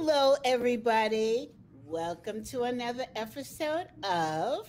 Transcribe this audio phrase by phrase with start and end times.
[0.00, 1.50] Hello, everybody.
[1.84, 4.68] Welcome to another episode of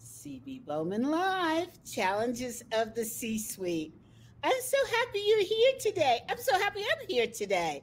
[0.00, 3.92] CB Bowman Live Challenges of the C Suite.
[4.44, 6.20] I'm so happy you're here today.
[6.28, 7.82] I'm so happy I'm here today.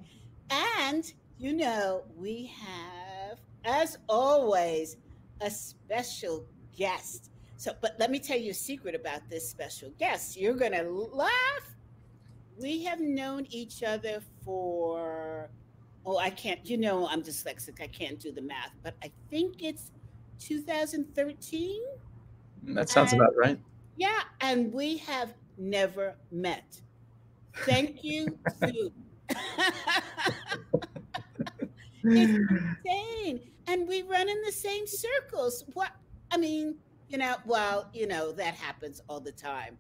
[0.50, 4.96] And, you know, we have, as always,
[5.42, 6.46] a special
[6.78, 7.30] guest.
[7.58, 10.38] So, but let me tell you a secret about this special guest.
[10.38, 11.76] You're going to laugh.
[12.58, 15.50] We have known each other for
[16.08, 17.82] oh, I can't, you know, I'm dyslexic.
[17.82, 19.92] I can't do the math, but I think it's
[20.40, 21.82] 2013.
[22.64, 23.60] That sounds and, about right.
[23.98, 24.22] Yeah.
[24.40, 26.80] And we have never met.
[27.58, 28.92] Thank you, Sue.
[32.04, 32.40] it's
[32.86, 33.42] insane.
[33.68, 35.66] And we run in the same circles.
[35.74, 35.92] What,
[36.32, 36.76] I mean,
[37.10, 39.78] you know, well, you know, that happens all the time.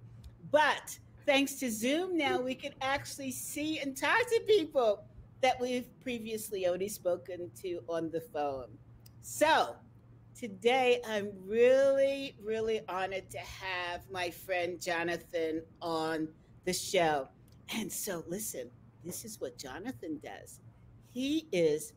[0.51, 5.05] But thanks to Zoom now, we can actually see and talk to people
[5.41, 8.69] that we've previously only spoken to on the phone.
[9.21, 9.75] So
[10.37, 16.27] today I'm really, really honored to have my friend Jonathan on
[16.65, 17.27] the show.
[17.75, 18.69] And so, listen,
[19.03, 20.59] this is what Jonathan does.
[21.11, 21.93] He is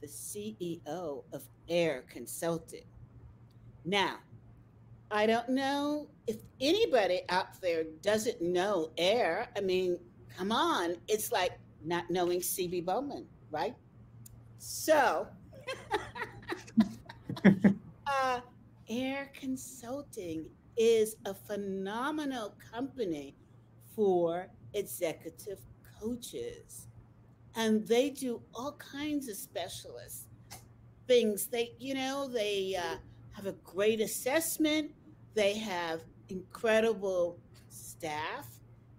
[0.00, 2.84] the CEO of Air Consulting.
[3.84, 4.16] Now,
[5.10, 9.48] I don't know if anybody out there doesn't know Air.
[9.56, 9.98] I mean,
[10.36, 11.52] come on, it's like
[11.84, 13.74] not knowing CB Bowman, right?
[14.58, 15.26] So,
[18.06, 18.40] uh,
[18.88, 23.36] Air Consulting is a phenomenal company
[23.94, 25.58] for executive
[26.00, 26.86] coaches.
[27.56, 30.26] And they do all kinds of specialist
[31.06, 31.46] things.
[31.46, 32.96] They, you know, they uh,
[33.32, 34.92] have a great assessment,
[35.34, 38.46] they have incredible staff.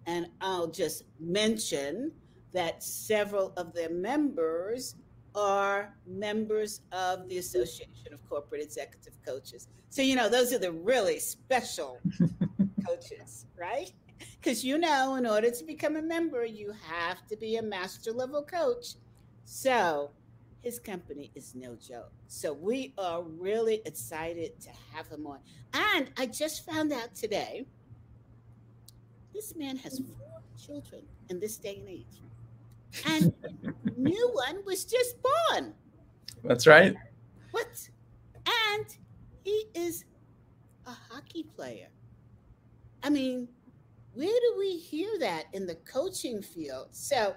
[0.08, 2.12] And I'll just mention
[2.54, 4.96] that several of their members
[5.36, 9.68] are members of the Association of Corporate Executive Coaches.
[9.90, 12.00] So, you know, those are the really special
[12.88, 13.92] coaches, right?
[14.40, 18.12] Because, you know, in order to become a member, you have to be a master
[18.12, 18.96] level coach.
[19.46, 20.12] So,
[20.62, 22.12] his company is no joke.
[22.28, 25.40] So, we are really excited to have him on.
[25.74, 27.66] And I just found out today
[29.34, 32.22] this man has four children in this day and age
[33.06, 33.34] and
[33.98, 35.74] new one was just born.
[36.44, 36.96] That's right.
[37.52, 37.90] What?
[38.46, 38.86] And
[39.44, 40.06] he is
[40.86, 41.88] a hockey player.
[43.04, 43.48] I mean,
[44.14, 46.88] where do we hear that in the coaching field?
[46.92, 47.36] So,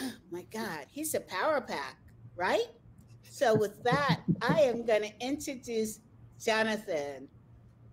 [0.00, 1.98] oh my God, he's a power pack,
[2.36, 2.66] right?
[3.30, 6.00] So, with that, I am going to introduce
[6.42, 7.28] Jonathan.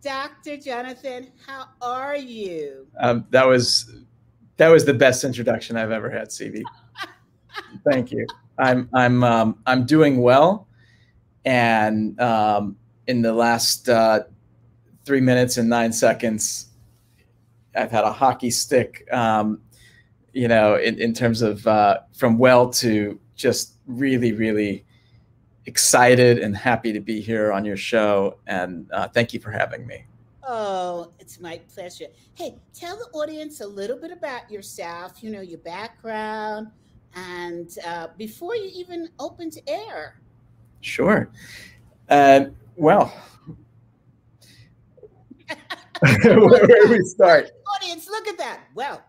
[0.02, 0.58] Dr.
[0.58, 2.88] Jonathan, how are you?
[3.00, 3.92] Um, that was
[4.60, 6.62] that was the best introduction I've ever had, CB.
[7.90, 8.28] Thank you.
[8.58, 10.68] I'm I'm um, I'm doing well,
[11.46, 12.78] and um,
[13.08, 14.24] in the last uh,
[15.06, 16.68] three minutes and nine seconds,
[17.74, 19.08] I've had a hockey stick.
[19.12, 19.62] Um,
[20.34, 24.86] you know, in, in terms of uh, from well to just really, really
[25.66, 28.38] excited and happy to be here on your show.
[28.46, 30.06] And uh, thank you for having me.
[30.52, 32.08] Oh, it's my pleasure.
[32.34, 36.70] Hey, tell the audience a little bit about yourself, you know, your background,
[37.14, 40.20] and uh, before you even open to air.
[40.82, 41.30] Sure.
[42.10, 42.46] Uh,
[42.76, 43.14] well,
[46.02, 47.52] where, do we start?
[47.76, 48.62] Audience, look at that.
[48.74, 49.04] Well,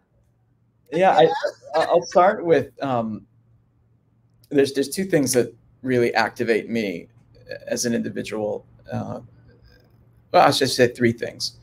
[0.93, 1.27] yeah, I,
[1.75, 3.27] I'll start with um,
[4.51, 7.09] there's there's two things that really activate me
[7.67, 8.67] as an individual.
[8.93, 9.21] Uh,
[10.33, 11.59] well, I should say three things.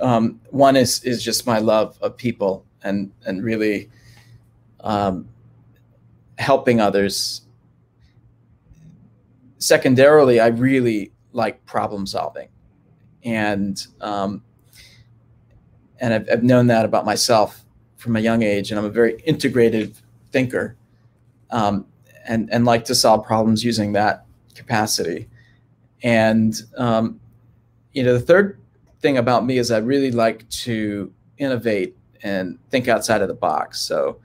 [0.00, 3.90] Um, one is is just my love of people and and really
[4.80, 5.28] um,
[6.38, 7.42] helping others.
[9.58, 12.48] Secondarily, I really like problem solving,
[13.24, 14.42] and um,
[16.00, 17.64] and I've, I've known that about myself
[17.96, 19.94] from a young age, and I'm a very integrative
[20.30, 20.76] thinker,
[21.50, 21.86] um,
[22.28, 25.28] and and like to solve problems using that capacity,
[26.02, 27.18] and um,
[27.96, 28.60] you know, the third
[29.00, 33.80] thing about me is I really like to innovate and think outside of the box.
[33.80, 34.20] So,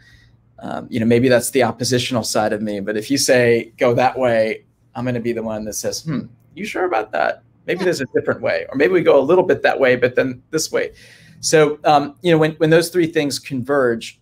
[0.59, 2.81] um, you know, maybe that's the oppositional side of me.
[2.81, 6.03] But if you say go that way, I'm going to be the one that says,
[6.03, 6.23] "Hmm,
[6.53, 7.43] you sure about that?
[7.65, 10.15] Maybe there's a different way, or maybe we go a little bit that way, but
[10.15, 10.91] then this way."
[11.39, 14.19] So, um, you know, when when those three things converge,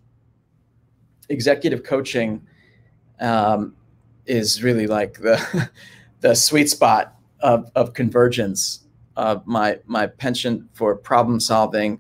[1.29, 2.45] executive coaching
[3.19, 3.75] um,
[4.27, 5.69] is really like the
[6.19, 8.83] the sweet spot of of convergence
[9.19, 11.99] uh, my my penchant for problem solving,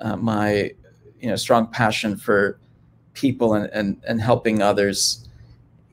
[0.00, 0.72] uh, my
[1.20, 2.58] you know strong passion for
[3.14, 5.28] people and, and and helping others.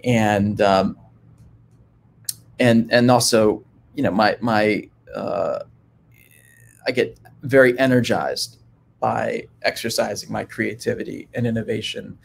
[0.03, 0.97] And um,
[2.59, 3.63] and and also
[3.93, 5.59] you know my my uh,
[6.87, 8.57] I get very energized
[8.99, 12.17] by exercising my creativity and innovation.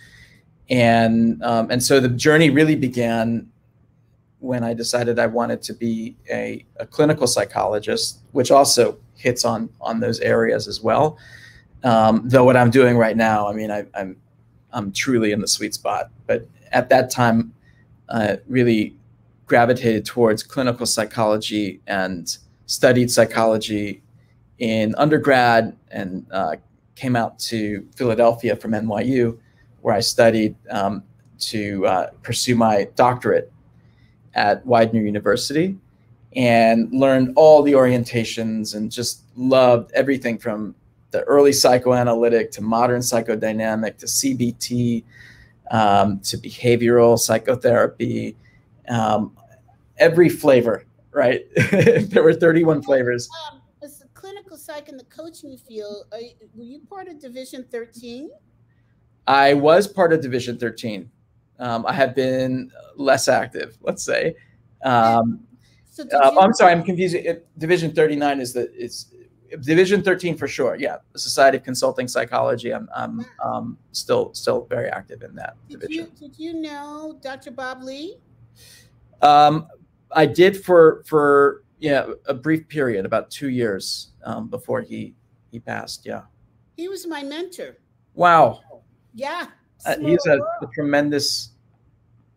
[0.70, 3.51] And um, and so the journey really began
[4.43, 9.71] when I decided I wanted to be a, a clinical psychologist, which also hits on
[9.81, 11.17] on those areas as well.
[11.85, 14.17] Um, though what I'm doing right now, I mean, I, I'm
[14.73, 16.11] I'm truly in the sweet spot.
[16.27, 17.55] But at that time,
[18.09, 18.97] uh, really
[19.47, 22.37] gravitated towards clinical psychology and
[22.67, 24.03] studied psychology
[24.59, 26.56] in undergrad and uh,
[26.97, 29.38] came out to Philadelphia from NYU
[29.83, 31.03] where I studied um,
[31.38, 33.51] to uh, pursue my doctorate
[34.34, 35.76] at Widener University
[36.34, 40.75] and learned all the orientations and just loved everything from
[41.11, 45.05] the early psychoanalytic to modern psychodynamic to CBT
[45.70, 48.37] um, to behavioral psychotherapy,
[48.88, 49.37] um,
[49.99, 51.44] every flavor, right?
[51.70, 53.28] there were 31 flavors.
[53.50, 57.64] Um, as a clinical psych in the coaching field, you, were you part of Division
[57.70, 58.31] 13?
[59.26, 61.11] I was part of Division 13.
[61.62, 64.35] Um, I have been less active, let's say.
[64.85, 65.41] Um,
[65.88, 67.38] so uh, I'm sorry, I'm confusing.
[67.56, 69.14] Division 39 is the is
[69.61, 70.76] Division 13 for sure.
[70.76, 72.75] Yeah, the Society of Consulting Psychology.
[72.75, 76.11] I'm I'm um, still still very active in that did division.
[76.19, 77.53] You, did you know Dr.
[77.53, 78.17] Bob Lee?
[79.20, 79.69] Um,
[80.11, 85.14] I did for for yeah a brief period, about two years um, before he
[85.53, 86.05] he passed.
[86.05, 86.23] Yeah.
[86.76, 87.76] He was my mentor.
[88.14, 88.62] Wow.
[89.14, 89.47] Yeah.
[89.85, 91.50] Uh, he's a, a, tremendous,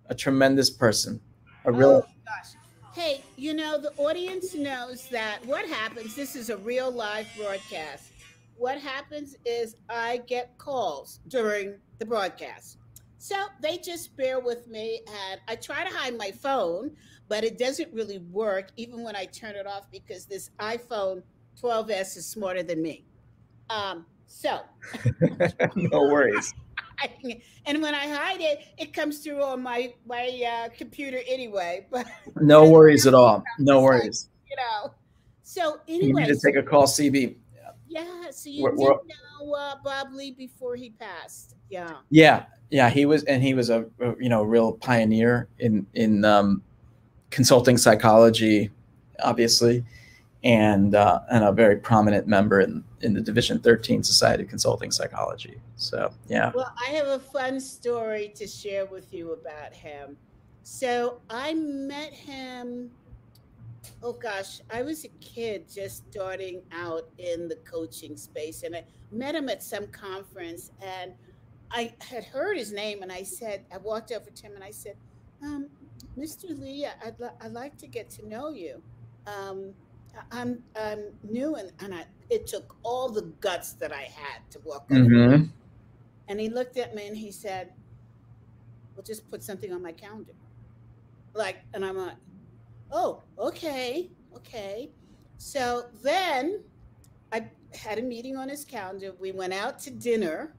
[0.10, 1.20] a tremendous person.
[1.66, 2.04] A real.
[2.06, 2.54] Oh, gosh.
[2.94, 6.16] Hey, you know the audience knows that what happens.
[6.16, 8.12] This is a real live broadcast.
[8.58, 12.78] What happens is I get calls during the broadcast.
[13.18, 16.92] So they just bear with me, and I try to hide my phone,
[17.28, 21.24] but it doesn't really work even when I turn it off because this iPhone
[21.60, 23.04] 12s is smarter than me.
[23.70, 24.62] Um, so,
[25.76, 26.54] no worries.
[27.66, 31.88] And when I hide it, it comes through on my my uh, computer anyway.
[31.92, 32.08] But
[32.42, 33.44] no worries at all.
[33.60, 34.30] No worries.
[34.50, 34.94] you know.
[35.44, 37.36] So anyway, you need to take a call, CB.
[37.54, 37.72] Yeah.
[37.88, 41.56] yeah so you we're, did we're, know uh, Bob Lee before he passed.
[41.70, 41.98] Yeah.
[42.10, 42.90] Yeah, yeah.
[42.90, 46.62] He was, and he was a, a you know real pioneer in in um,
[47.30, 48.72] consulting psychology,
[49.20, 49.84] obviously
[50.46, 54.92] and uh, and a very prominent member in, in the Division 13 Society of Consulting
[54.92, 55.60] Psychology.
[55.76, 56.52] So yeah.
[56.54, 60.16] Well, I have a fun story to share with you about him.
[60.62, 62.92] So I met him.
[64.04, 68.84] Oh gosh, I was a kid just starting out in the coaching space, and I
[69.12, 71.14] met him at some conference, and
[71.72, 74.72] I had heard his name, and I said, I walked over to him and I
[74.72, 74.96] said,
[75.42, 75.70] um,
[76.16, 76.58] "Mr.
[76.60, 78.82] Lee, I'd, I'd like to get to know you."
[79.26, 79.74] Um,
[80.32, 84.60] I'm I'm new and, and I it took all the guts that I had to
[84.64, 85.04] walk over.
[85.04, 85.44] Mm-hmm.
[86.28, 87.72] And he looked at me and he said,
[88.96, 90.34] We'll just put something on my calendar.
[91.34, 92.16] Like, and I'm like,
[92.92, 94.90] Oh, okay, okay.
[95.38, 96.62] So then
[97.32, 99.14] I had a meeting on his calendar.
[99.20, 100.54] We went out to dinner,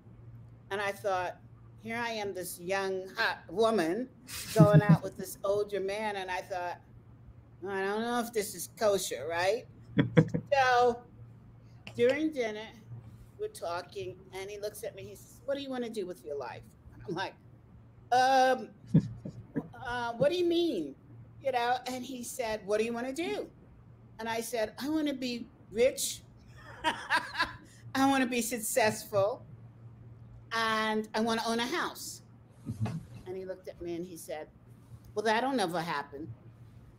[0.70, 1.38] and I thought,
[1.82, 4.08] here I am, this young, hot woman
[4.54, 6.16] going out with this older man.
[6.16, 6.80] And I thought,
[7.68, 9.66] I don't know if this is kosher, right?
[10.52, 11.00] so
[11.96, 12.68] during dinner,
[13.38, 15.02] we're talking, and he looks at me.
[15.02, 16.62] He says, "What do you want to do with your life?"
[17.08, 17.34] I'm like,
[18.12, 18.68] "Um,
[19.86, 20.94] uh, what do you mean?"
[21.42, 21.78] You know.
[21.86, 23.48] And he said, "What do you want to do?"
[24.18, 26.22] And I said, "I want to be rich.
[27.94, 29.44] I want to be successful,
[30.52, 32.22] and I want to own a house."
[32.70, 32.96] Mm-hmm.
[33.26, 34.48] And he looked at me and he said,
[35.14, 36.28] "Well, that'll never happen."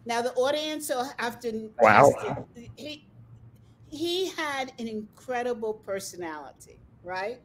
[0.08, 1.70] Now the audience will have to.
[1.82, 2.14] Wow.
[2.78, 3.06] He
[3.90, 7.42] he had an incredible personality, right?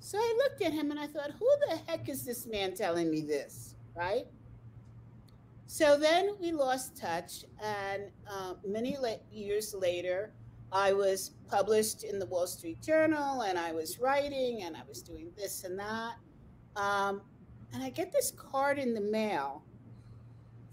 [0.00, 3.10] So I looked at him and I thought, who the heck is this man telling
[3.10, 4.26] me this, right?
[5.66, 10.32] So then we lost touch, and uh, many la- years later,
[10.72, 15.02] I was published in the Wall Street Journal, and I was writing, and I was
[15.02, 16.14] doing this and that.
[16.76, 17.20] Um,
[17.74, 19.62] and I get this card in the mail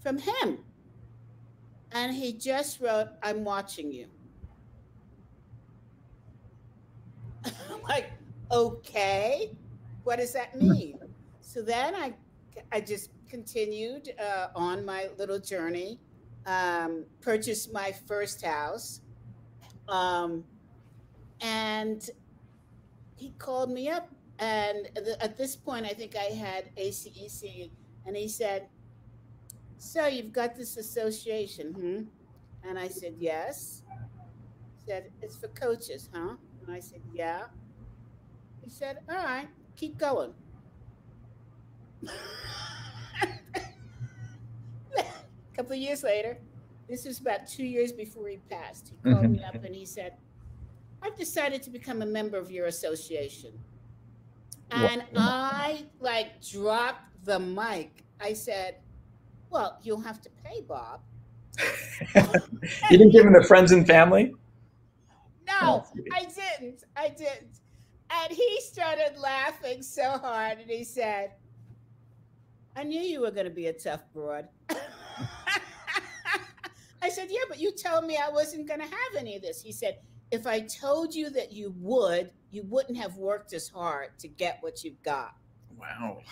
[0.00, 0.64] from him
[1.92, 4.06] and he just wrote, I'm watching you.
[7.44, 8.10] I'm like,
[8.50, 9.50] okay,
[10.02, 10.98] what does that mean?
[11.40, 12.12] so then I,
[12.72, 16.00] I just continued uh, on my little journey,
[16.46, 19.00] um, purchased my first house.
[19.88, 20.44] Um,
[21.40, 22.10] and
[23.16, 24.08] he called me up.
[24.40, 24.88] And
[25.20, 27.70] at this point, I think I had ACEC
[28.06, 28.66] And he said,
[29.84, 32.68] So you've got this association, hmm?
[32.68, 33.82] And I said, Yes.
[33.86, 36.36] He said, It's for coaches, huh?
[36.62, 37.42] And I said, Yeah.
[38.62, 40.32] He said, All right, keep going.
[42.02, 42.10] A
[45.54, 46.38] couple of years later,
[46.88, 48.88] this was about two years before he passed.
[48.88, 49.32] He called mm-hmm.
[49.32, 50.14] me up and he said,
[51.02, 53.52] I've decided to become a member of your association.
[54.70, 55.50] And wow.
[55.52, 58.02] I like dropped the mic.
[58.18, 58.76] I said,
[59.54, 61.00] Well, you'll have to pay, Bob.
[62.90, 64.34] you didn't give him the friends and family?
[65.46, 66.82] No, oh, I didn't.
[66.96, 67.60] I didn't.
[68.10, 71.34] And he started laughing so hard and he said,
[72.74, 74.48] I knew you were going to be a tough broad.
[77.00, 79.62] I said, Yeah, but you told me I wasn't going to have any of this.
[79.62, 79.98] He said,
[80.32, 84.58] If I told you that you would, you wouldn't have worked as hard to get
[84.62, 85.36] what you've got.
[85.78, 86.22] Wow.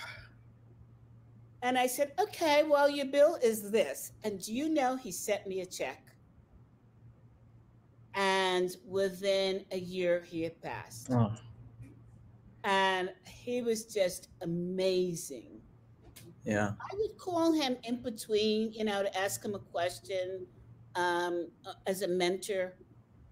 [1.63, 4.13] And I said, Okay, well, your bill is this.
[4.25, 6.05] And do you know he sent me a check?
[8.15, 11.09] And within a year, he had passed.
[11.11, 11.33] Oh.
[12.65, 15.61] And he was just amazing.
[16.45, 16.73] Yeah.
[16.81, 20.47] I would call him in between, you know, to ask him a question
[20.97, 22.75] um, uh, as a mentor,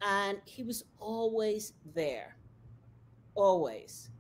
[0.01, 2.37] and he was always there,
[3.35, 4.11] always.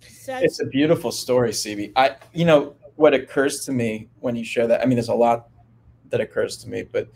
[0.00, 1.92] Such- it's a beautiful story, CB.
[1.96, 4.80] I, you know, what occurs to me when you share that.
[4.80, 5.48] I mean, there's a lot
[6.10, 7.08] that occurs to me, but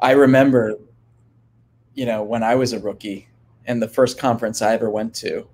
[0.00, 0.78] I remember,
[1.94, 3.28] you know, when I was a rookie
[3.66, 5.48] and the first conference I ever went to,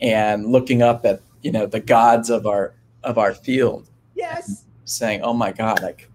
[0.00, 3.88] and looking up at you know the gods of our of our field.
[4.14, 4.64] Yes.
[4.84, 6.10] Saying, "Oh my God, like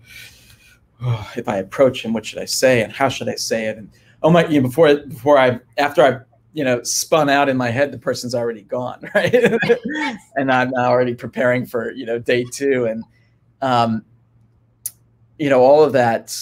[1.02, 3.78] oh, if I approach him, what should I say, and how should I say it?"
[3.78, 3.90] And
[4.24, 6.20] oh my, you know, before before I after I
[6.56, 9.36] you know spun out in my head, the person's already gone, right?
[10.36, 13.04] and I'm already preparing for you know day two, and
[13.62, 14.06] um,
[15.38, 16.36] you know all of that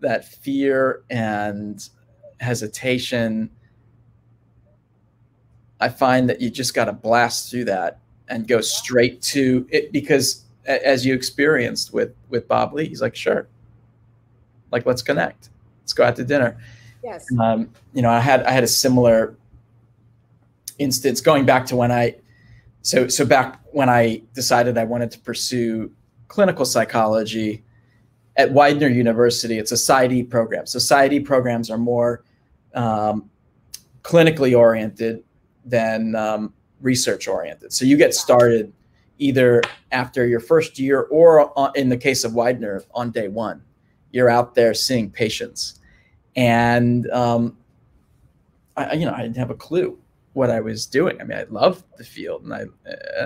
[0.00, 1.88] that fear and
[2.40, 3.50] hesitation.
[5.78, 9.92] I find that you just got to blast through that and go straight to it
[9.92, 12.88] because as you experienced with with Bob Lee.
[12.88, 13.46] He's like, sure,
[14.70, 15.50] like let's connect,
[15.82, 16.56] let's go out to dinner.
[17.02, 17.26] Yes.
[17.40, 19.36] Um, you know, I had I had a similar
[20.78, 22.16] instance going back to when I,
[22.82, 25.90] so so back when I decided I wanted to pursue
[26.28, 27.64] clinical psychology
[28.36, 29.58] at Widener University.
[29.58, 30.66] It's a PsyD program.
[30.66, 32.24] So PsyD programs are more
[32.74, 33.28] um,
[34.02, 35.22] clinically oriented
[35.64, 37.72] than um, research oriented.
[37.72, 38.72] So you get started
[39.18, 43.62] either after your first year or in the case of Widener on day one.
[44.10, 45.80] You're out there seeing patients,
[46.36, 47.56] and um,
[48.76, 49.98] I, you know I didn't have a clue
[50.34, 51.20] what I was doing.
[51.20, 52.64] I mean, I loved the field, and I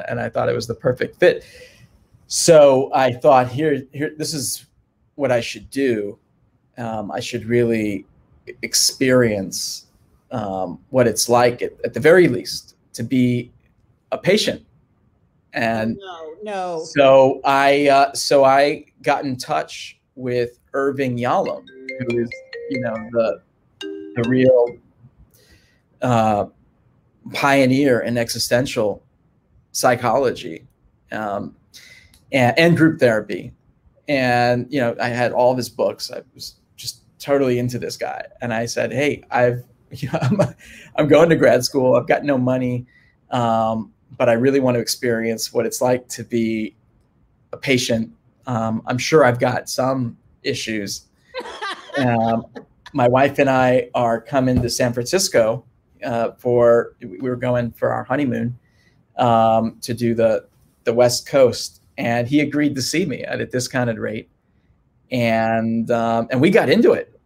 [0.09, 1.45] and I thought it was the perfect fit.
[2.29, 4.67] So I thought, here, here, this is
[5.15, 6.19] what I should do.
[6.77, 8.05] Um, I should really
[8.63, 9.87] experience
[10.33, 13.53] um, what it's like, at, at the very least, to be
[14.11, 14.67] a patient
[15.57, 16.85] and no, no.
[16.85, 21.67] So I uh, so I got in touch with Irvin Yalom,
[21.99, 22.31] who is
[22.71, 23.43] you know the
[24.17, 24.77] the real
[26.03, 26.47] uh,
[27.33, 29.03] pioneer in existential
[29.73, 30.67] psychology
[31.13, 31.55] um,
[32.33, 33.53] and, and group therapy.
[34.09, 36.11] And you know, I had all of his books.
[36.11, 40.41] I was just totally into this guy, and I said, "Hey, I've you know, I'm,
[40.97, 41.95] I'm going to grad school.
[41.97, 42.87] I've got no money."
[43.31, 46.77] Um, but I really want to experience what it's like to be
[47.53, 48.13] a patient.
[48.47, 51.07] Um, I'm sure I've got some issues.
[51.99, 52.47] Um,
[52.93, 55.65] my wife and I are coming to San Francisco
[56.05, 58.59] uh, for we were going for our honeymoon
[59.19, 60.47] um, to do the
[60.85, 64.29] the West Coast, and he agreed to see me at a discounted rate,
[65.11, 67.19] and um, and we got into it.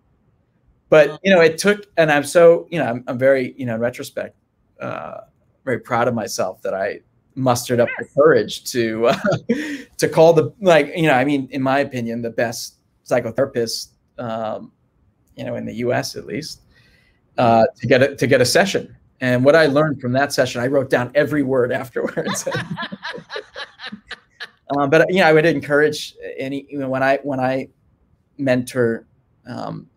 [0.88, 3.74] But you know, it took, and I'm so you know, I'm, I'm very you know,
[3.74, 4.36] in retrospect,
[4.80, 5.22] uh,
[5.64, 7.00] very proud of myself that I
[7.36, 9.18] mustered up the courage to uh,
[9.98, 13.88] to call the like you know I mean in my opinion the best psychotherapist
[14.20, 14.70] um,
[15.36, 16.14] you know in the U.S.
[16.14, 16.60] at least
[17.38, 18.94] uh, to get a, to get a session.
[19.22, 22.48] And what I learned from that session, I wrote down every word afterwards.
[24.76, 27.68] um, but you know, I would encourage any you know, when I when I
[28.38, 29.06] mentor,
[29.46, 29.88] um,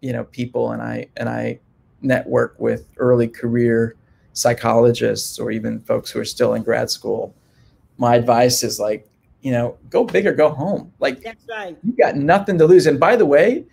[0.00, 1.60] you know, people and I and I
[2.02, 3.96] network with early career
[4.32, 7.34] psychologists or even folks who are still in grad school,
[7.96, 9.08] my advice is like,
[9.48, 10.92] you know, go big or go home.
[10.98, 11.74] Like that's right.
[11.82, 12.86] You got nothing to lose.
[12.86, 13.64] And by the way,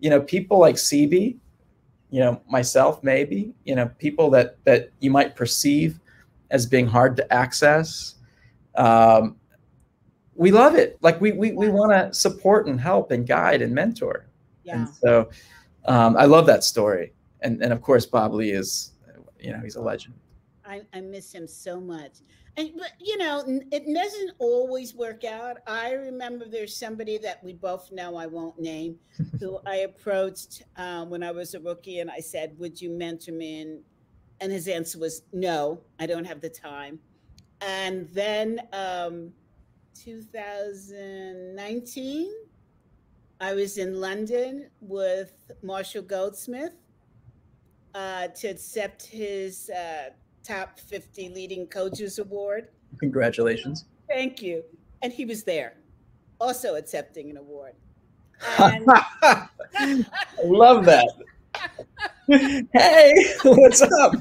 [0.00, 1.36] you know, people like CB,
[2.10, 6.00] you know, myself maybe, you know, people that that you might perceive
[6.50, 8.16] as being hard to access.
[8.74, 9.36] Um,
[10.34, 10.98] we love it.
[11.00, 14.26] Like we we, we want to support and help and guide and mentor.
[14.64, 14.78] Yeah.
[14.78, 15.30] And so
[15.84, 17.12] um, I love that story.
[17.42, 18.94] And and of course Bob Lee is,
[19.38, 20.14] you know, he's a legend.
[20.64, 22.18] I, I miss him so much.
[22.56, 25.58] And but you know, it doesn't always work out.
[25.66, 28.96] I remember there's somebody that we both know I won't name,
[29.38, 33.32] who I approached um, when I was a rookie, and I said, "Would you mentor
[33.32, 33.80] me?" And,
[34.40, 36.98] and his answer was, "No, I don't have the time."
[37.60, 39.32] And then um,
[40.02, 42.32] 2019,
[43.40, 46.72] I was in London with Marshall Goldsmith
[47.94, 50.10] uh, to accept his uh,
[50.42, 52.68] top 50 leading coaches award.
[52.98, 53.86] Congratulations.
[54.08, 54.62] Thank you.
[55.02, 55.74] And he was there,
[56.40, 57.74] also accepting an award.
[58.58, 60.06] And
[60.44, 61.08] love that.
[62.72, 64.14] hey, what's up?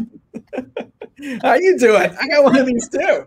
[1.41, 2.15] How you doing?
[2.19, 3.25] I got one of these too.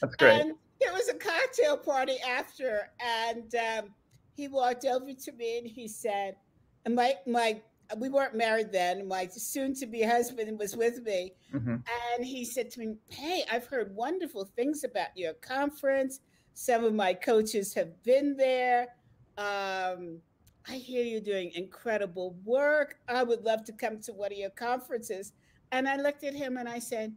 [0.00, 0.40] That's great.
[0.40, 3.94] And there was a cocktail party after, and um,
[4.34, 6.36] he walked over to me and he said,
[6.84, 7.60] and my my
[7.98, 9.06] we weren't married then.
[9.06, 11.76] My soon-to-be husband was with me, mm-hmm.
[11.76, 16.20] and he said to me, "Hey, I've heard wonderful things about your conference.
[16.54, 18.88] Some of my coaches have been there.
[19.36, 20.20] Um,
[20.68, 22.96] I hear you're doing incredible work.
[23.08, 25.32] I would love to come to one of your conferences."
[25.70, 27.14] And I looked at him and I said,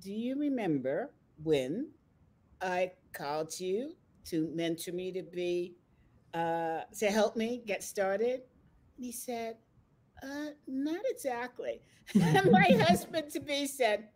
[0.00, 1.90] "Do you remember when
[2.60, 3.94] I called you
[4.26, 5.74] to mentor me to be
[6.34, 8.42] uh, to help me get started?"
[8.96, 9.56] And he said,
[10.22, 11.80] uh, not exactly.
[12.14, 14.08] and my husband to be said,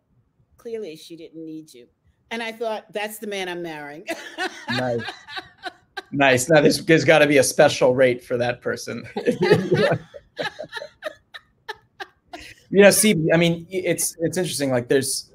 [0.57, 1.87] clearly she didn't need you.
[2.31, 4.05] And I thought, that's the man I'm marrying.
[4.69, 5.01] nice.
[6.11, 6.49] Nice.
[6.49, 9.03] Now there's, there's got to be a special rate for that person.
[12.69, 14.71] you know, see, I mean, it's it's interesting.
[14.71, 15.31] Like, there's,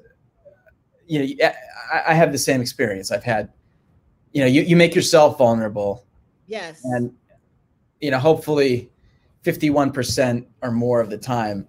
[1.05, 1.51] you know,
[1.93, 3.11] I, I have the same experience.
[3.11, 3.51] I've had,
[4.31, 6.05] you know, you you make yourself vulnerable.
[6.47, 6.81] Yes.
[6.83, 7.13] And,
[8.01, 8.89] you know, hopefully,
[9.43, 11.67] 51% or more of the time,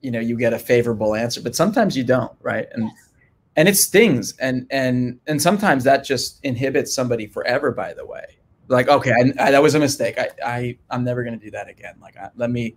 [0.00, 2.66] you know, you get a favorable answer, but sometimes you don't, right?
[2.72, 3.08] And yes.
[3.56, 8.24] and it stings and and and sometimes that just inhibits somebody forever by the way.
[8.68, 10.18] Like, okay, I, I, that was a mistake.
[10.18, 11.94] I, I I'm never going to do that again.
[12.00, 12.74] Like, I, let me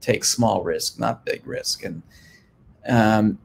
[0.00, 1.84] take small risk, not big risk.
[1.84, 2.02] And
[2.88, 3.38] um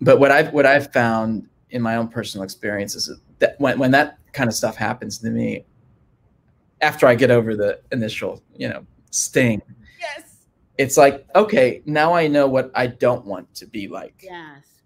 [0.00, 3.90] but what I've what I've found in my own personal experience is that when when
[3.92, 5.64] that kind of stuff happens to me
[6.82, 9.62] after I get over the initial, you know, sting.
[9.98, 10.36] Yes.
[10.78, 14.20] It's like, okay, now I know what I don't want to be like.
[14.22, 14.82] Yes.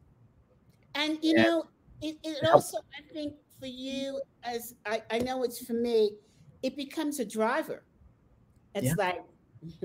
[0.94, 1.42] And you yeah.
[1.42, 1.64] know,
[2.02, 6.12] it, it also I think for you as I, I know it's for me,
[6.62, 7.84] it becomes a driver.
[8.74, 8.94] It's yeah.
[8.96, 9.22] like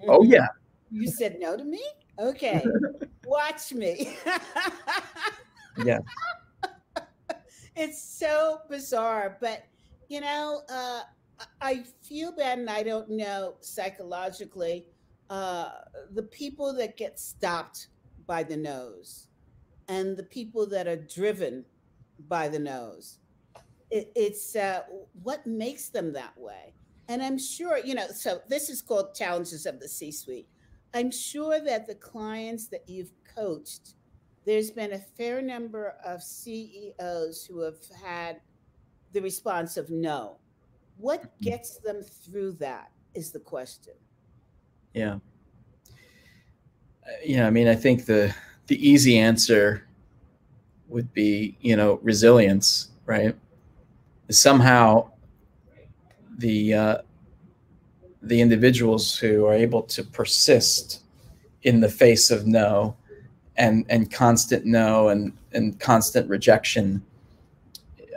[0.08, 0.48] Oh yeah.
[0.92, 1.82] You said no to me?
[2.20, 2.66] Okay.
[3.26, 4.18] Watch me.
[5.84, 6.00] yeah.
[7.78, 9.66] It's so bizarre, but
[10.08, 11.02] you know, uh
[11.62, 14.86] I feel bad, and I don't know psychologically
[15.30, 15.72] uh,
[16.14, 17.88] the people that get stopped
[18.28, 19.28] by the nose
[19.88, 21.66] and the people that are driven
[22.28, 23.20] by the nose.
[23.92, 24.82] It, it's uh,
[25.24, 26.74] what makes them that way.
[27.08, 30.48] And I'm sure, you know, so this is called Challenges of the C suite.
[30.94, 33.96] I'm sure that the clients that you've coached,
[34.46, 38.42] there's been a fair number of CEOs who have had
[39.12, 40.38] the response of no
[40.98, 41.46] what mm-hmm.
[41.46, 43.94] gets them through that is the question.
[44.94, 45.16] Yeah.
[47.06, 48.34] Uh, yeah, I mean, I think the
[48.68, 49.88] the easy answer
[50.88, 53.36] would be, you know, resilience, right?
[54.30, 55.12] Somehow
[56.38, 56.98] the uh,
[58.22, 61.02] the individuals who are able to persist
[61.64, 62.96] in the face of no
[63.58, 67.02] and and constant no and and constant rejection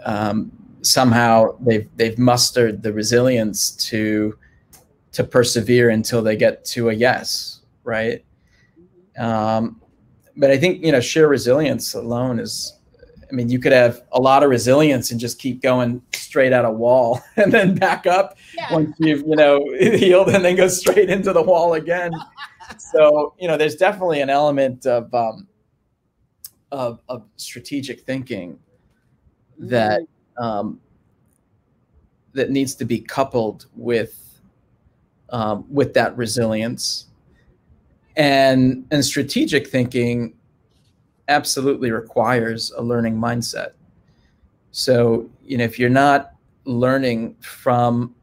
[0.05, 0.51] um,
[0.83, 4.37] somehow they've they've mustered the resilience to
[5.13, 8.25] to persevere until they get to a yes, right?
[9.19, 9.81] Um,
[10.37, 12.75] but I think you know sheer resilience alone is.
[13.31, 16.65] I mean, you could have a lot of resilience and just keep going straight at
[16.65, 18.73] a wall, and then back up yeah.
[18.73, 22.13] once you've you know healed, and then go straight into the wall again.
[22.79, 25.47] so you know, there's definitely an element of um,
[26.71, 28.59] of, of strategic thinking
[29.59, 30.07] that mm
[30.39, 30.81] um,
[32.33, 34.41] that needs to be coupled with
[35.31, 37.07] um, with that resilience.
[38.17, 40.35] And and strategic thinking
[41.29, 43.73] absolutely requires a learning mindset.
[44.71, 46.33] So you know if you're not
[46.65, 48.15] learning from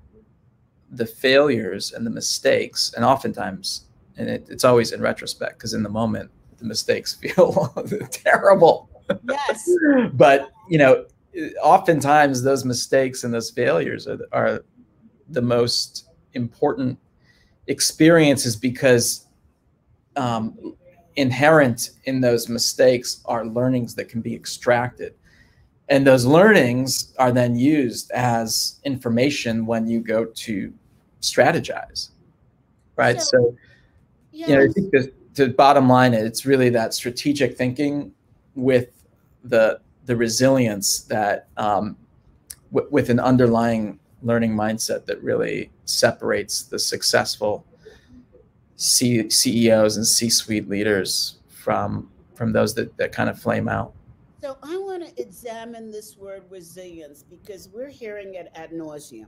[0.92, 3.86] the failures and the mistakes and oftentimes
[4.18, 7.74] and it, it's always in retrospect because in the moment the mistakes feel
[8.12, 8.90] terrible.
[9.28, 9.70] Yes.
[10.14, 11.06] But you know
[11.62, 14.64] oftentimes those mistakes and those failures are, are
[15.30, 16.98] the most important
[17.68, 19.26] experiences because
[20.16, 20.76] um,
[21.16, 25.14] inherent in those mistakes are learnings that can be extracted
[25.90, 30.74] and those learnings are then used as information when you go to
[31.22, 32.10] strategize
[32.96, 33.58] right so, so
[34.32, 34.50] yes.
[34.50, 38.12] you know i think the, the bottom line it's really that strategic thinking
[38.56, 38.90] with
[39.46, 41.98] the the resilience that um,
[42.72, 47.66] w- with an underlying learning mindset that really separates the successful
[48.76, 53.94] C- CEOs and C-suite leaders from from those that, that kind of flame out.
[54.42, 59.28] So I want to examine this word resilience because we're hearing it ad nauseum.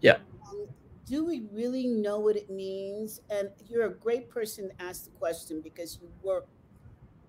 [0.00, 0.18] Yeah.
[0.48, 0.68] Um,
[1.06, 3.20] do we really know what it means?
[3.30, 6.46] And you're a great person to ask the question because you work,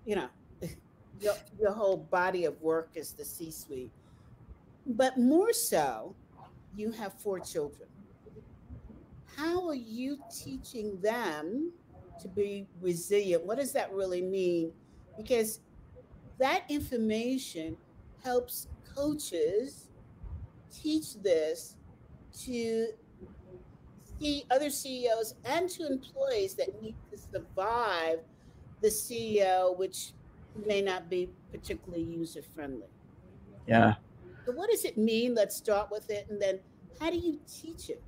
[0.06, 0.28] you know,
[1.20, 3.90] your, your whole body of work is the C suite.
[4.86, 6.14] But more so,
[6.76, 7.88] you have four children.
[9.36, 11.72] How are you teaching them
[12.20, 13.44] to be resilient?
[13.44, 14.72] What does that really mean?
[15.16, 15.60] Because
[16.38, 17.76] that information
[18.24, 19.88] helps coaches
[20.72, 21.76] teach this
[22.44, 22.88] to
[24.18, 28.20] see other CEOs and to employees that need to survive
[28.80, 30.12] the CEO, which
[30.66, 32.86] may not be particularly user friendly.
[33.66, 33.94] Yeah.
[34.46, 35.34] So, what does it mean?
[35.34, 36.26] Let's start with it.
[36.30, 36.58] And then,
[37.00, 38.02] how do you teach it?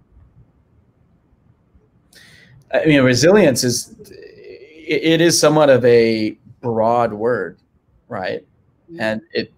[2.73, 7.59] I mean, resilience is it is somewhat of a broad word,
[8.09, 8.45] right?
[8.91, 9.01] Mm-hmm.
[9.01, 9.53] And it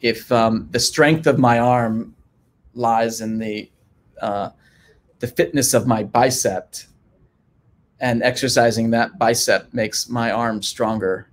[0.00, 2.14] if um, the strength of my arm
[2.74, 3.70] lies in the
[4.20, 4.50] uh,
[5.18, 6.74] the fitness of my bicep,
[8.00, 11.28] and exercising that bicep makes my arm stronger,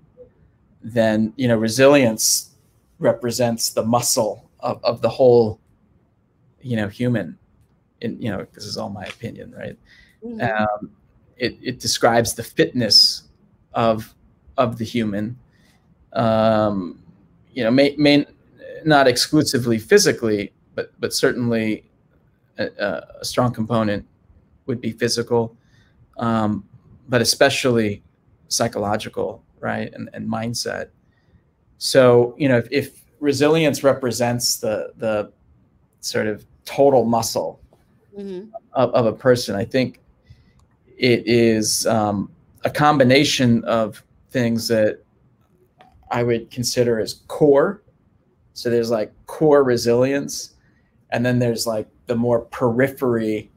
[0.93, 2.52] then you know resilience
[3.00, 5.60] represents the muscle of, of the whole
[6.62, 7.38] you know human.
[8.02, 9.78] In you know this is all my opinion, right?
[10.23, 10.41] Mm-hmm.
[10.41, 10.91] Um,
[11.38, 13.23] it, it describes the fitness
[13.73, 14.13] of
[14.58, 15.38] of the human.
[16.13, 17.00] Um,
[17.54, 18.26] you know, may, may
[18.86, 21.84] not exclusively physically, but but certainly
[22.58, 24.06] a, a strong component
[24.65, 25.56] would be physical,
[26.17, 26.63] um,
[27.08, 28.04] but especially
[28.47, 30.89] psychological, right, and, and mindset.
[31.78, 35.32] So you know, if, if resilience represents the the
[36.02, 37.60] sort of total muscle
[38.17, 38.50] mm-hmm.
[38.74, 40.00] of, of a person, I think
[40.98, 42.32] it is um,
[42.63, 45.00] a combination of things that
[46.12, 47.84] I would consider as core.
[48.54, 50.56] So there's like core resilience,
[51.12, 53.52] and then there's like the more periphery,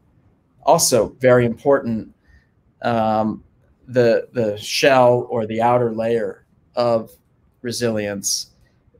[0.62, 2.14] also very important,
[2.82, 3.42] um,
[3.90, 7.10] the the shell or the outer layer of
[7.62, 8.50] resilience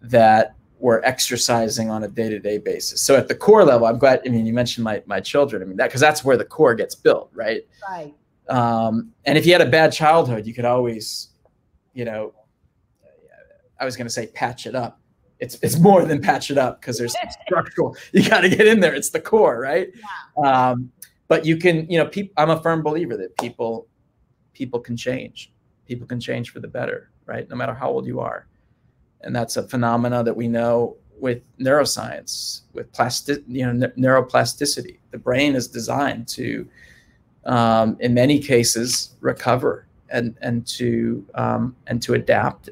[0.03, 3.03] that we're exercising on a day-to-day basis.
[3.03, 4.23] So at the core level, I'm glad.
[4.27, 5.63] I mean, you mentioned my my children.
[5.63, 7.63] I mean that because that's where the core gets built, right?
[7.89, 8.15] Right.
[8.49, 11.29] Um, and if you had a bad childhood, you could always,
[11.95, 12.35] you know,
[13.79, 15.01] I was going to say patch it up.
[15.39, 17.15] It's it's more than patch it up because there's
[17.47, 17.97] structural.
[18.13, 18.95] You got to get in there.
[18.95, 19.89] It's the core, right?
[20.37, 20.71] Yeah.
[20.71, 20.91] Um,
[21.29, 22.35] but you can, you know, people.
[22.37, 23.87] I'm a firm believer that people
[24.53, 25.53] people can change.
[25.87, 27.49] People can change for the better, right?
[27.49, 28.47] No matter how old you are,
[29.23, 34.99] and that's a phenomena that we know with neuroscience, with plastic, you know, neuroplasticity.
[35.11, 36.67] The brain is designed to
[37.45, 42.71] um, in many cases recover and and to um, and to adapt.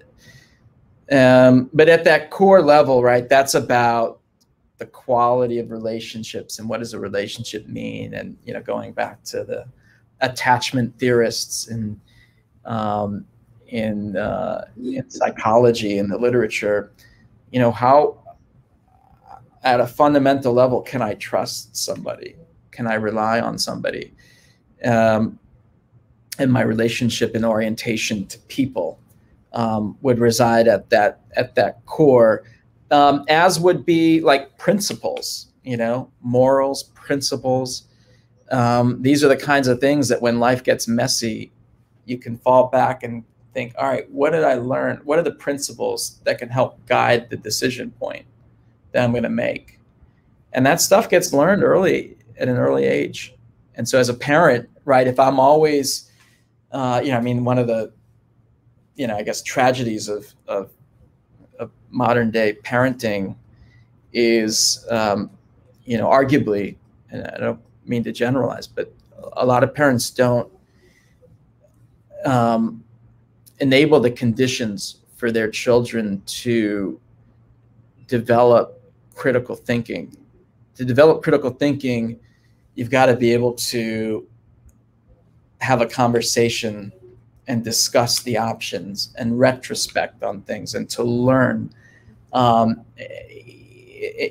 [1.11, 4.21] Um, but at that core level, right, that's about
[4.79, 9.23] the quality of relationships and what does a relationship mean, and you know, going back
[9.25, 9.67] to the
[10.21, 11.71] attachment theorists
[12.65, 13.25] um,
[13.69, 16.93] in uh, in psychology and the literature,
[17.51, 18.23] you know, how
[19.65, 22.37] at a fundamental level can I trust somebody?
[22.71, 24.13] Can I rely on somebody?
[24.85, 25.39] um,
[26.39, 28.99] and my relationship and orientation to people
[29.53, 32.45] um, would reside at that at that core,
[32.91, 37.85] um, as would be like principles, you know, morals, principles.
[38.51, 41.53] Um, these are the kinds of things that when life gets messy,
[42.07, 45.01] you can fall back and think, all right, what did I learn?
[45.05, 48.25] What are the principles that can help guide the decision point
[48.93, 49.79] that I'm going to make?
[50.53, 53.35] And that stuff gets learned early at an early age.
[53.75, 56.11] And so as a parent, right, if I'm always,
[56.73, 57.93] uh, you know, I mean, one of the,
[58.97, 60.71] you know, I guess tragedies of, of,
[61.59, 63.37] of modern day parenting
[64.13, 65.31] is, um,
[65.85, 66.77] you know, arguably,
[67.11, 68.93] and I don't mean to generalize, but
[69.35, 70.51] a lot of parents don't
[72.25, 72.85] um,
[73.61, 77.01] enable the conditions for their children to
[78.07, 78.81] develop
[79.15, 80.17] critical thinking.
[80.77, 82.19] To develop critical thinking,
[82.75, 84.27] you've got to be able to
[85.61, 86.93] have a conversation
[87.49, 91.73] and discuss the options and retrospect on things and to learn
[92.33, 92.85] um,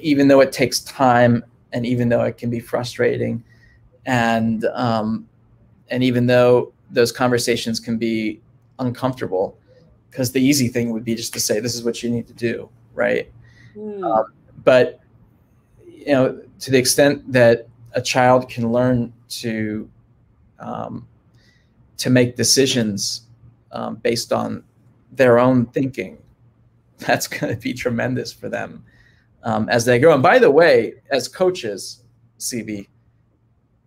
[0.02, 3.44] even though it takes time and even though it can be frustrating
[4.06, 5.28] and um,
[5.90, 8.40] and even though those conversations can be
[8.80, 9.58] uncomfortable
[10.10, 12.34] because the easy thing would be just to say this is what you need to
[12.34, 13.32] do right
[13.76, 14.04] mm.
[14.04, 14.26] um,
[14.64, 15.02] but
[15.86, 19.90] you know to the extent that a child can learn to
[20.60, 21.08] um,
[21.98, 23.22] to make decisions
[23.72, 24.64] um, based on
[25.12, 26.18] their own thinking
[27.00, 28.84] that's going to be tremendous for them
[29.44, 30.14] um, as they grow.
[30.14, 32.04] And by the way as coaches
[32.40, 32.88] cb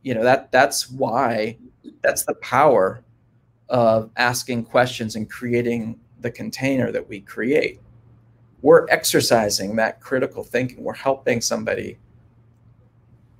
[0.02, 1.56] you know that that's why
[2.02, 3.02] that's the power
[3.68, 7.80] of asking questions and creating the container that we create.
[8.62, 10.82] We're exercising that critical thinking.
[10.82, 11.98] We're helping somebody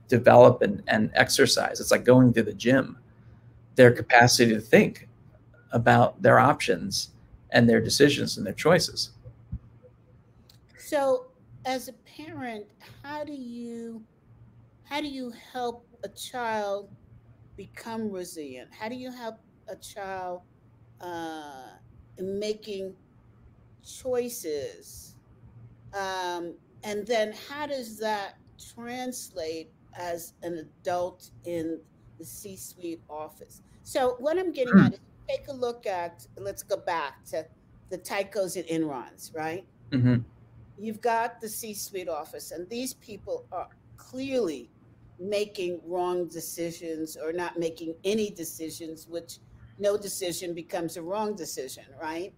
[0.09, 1.81] develop and, and exercise.
[1.81, 2.99] It's like going to the gym.
[3.75, 5.09] Their capacity to think
[5.73, 7.11] about their options
[7.51, 9.11] and their decisions and their choices.
[10.79, 11.27] So
[11.67, 12.67] as a parent
[13.03, 14.03] how do you
[14.85, 16.91] how do you help a child
[17.61, 18.69] become resilient?
[18.73, 19.37] How do you help
[19.69, 20.41] a child
[21.01, 21.69] uh,
[22.17, 22.95] in making
[23.85, 25.15] choices?
[25.93, 28.37] Um, and then how does that
[28.75, 31.79] translate as an adult in
[32.19, 33.63] the C suite office?
[33.83, 34.87] So, what I'm getting mm.
[34.87, 37.47] at is take a look at, let's go back to
[37.91, 39.65] the Tycos and Enrons, right?
[39.91, 40.17] Mm-hmm.
[40.81, 44.71] You've got the C suite office, and these people are clearly
[45.19, 49.41] making wrong decisions or not making any decisions, which
[49.79, 52.33] no decision becomes a wrong decision, right?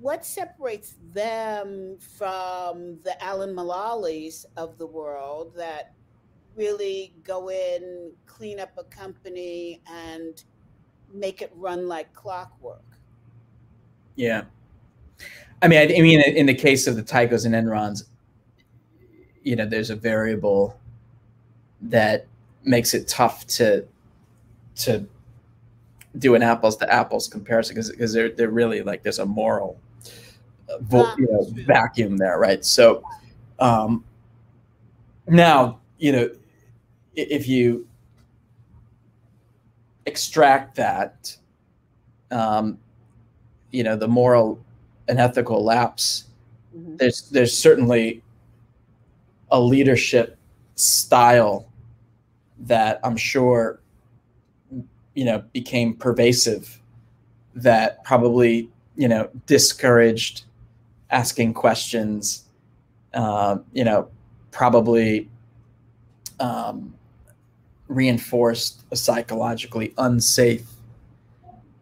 [0.00, 5.94] What separates them from the Alan Mulallys of the world that
[6.54, 10.44] really go in, clean up a company, and
[11.12, 12.84] make it run like clockwork?
[14.14, 14.44] Yeah.
[15.62, 18.04] I mean, I, I mean, in the case of the Tycos and Enrons,
[19.44, 20.78] you know, there's a variable
[21.82, 22.26] that
[22.64, 23.84] makes it tough to
[24.74, 25.06] to
[26.18, 29.78] do an apples to apples comparison because because they're they're really like there's a moral
[30.68, 32.64] uh, vo- you know, vacuum there, right?
[32.64, 33.02] So
[33.58, 34.04] um,
[35.28, 36.30] now you know
[37.14, 37.86] if you
[40.06, 41.36] extract that,
[42.30, 42.78] um,
[43.70, 44.58] you know, the moral
[45.12, 46.24] and ethical lapse.
[46.74, 46.96] Mm-hmm.
[46.96, 48.22] There's there's certainly
[49.50, 50.38] a leadership
[50.74, 51.68] style
[52.60, 53.80] that I'm sure
[55.14, 56.80] you know became pervasive
[57.54, 60.44] that probably you know discouraged
[61.10, 62.44] asking questions
[63.12, 64.08] uh, you know
[64.50, 65.28] probably
[66.40, 66.94] um,
[67.88, 70.66] reinforced a psychologically unsafe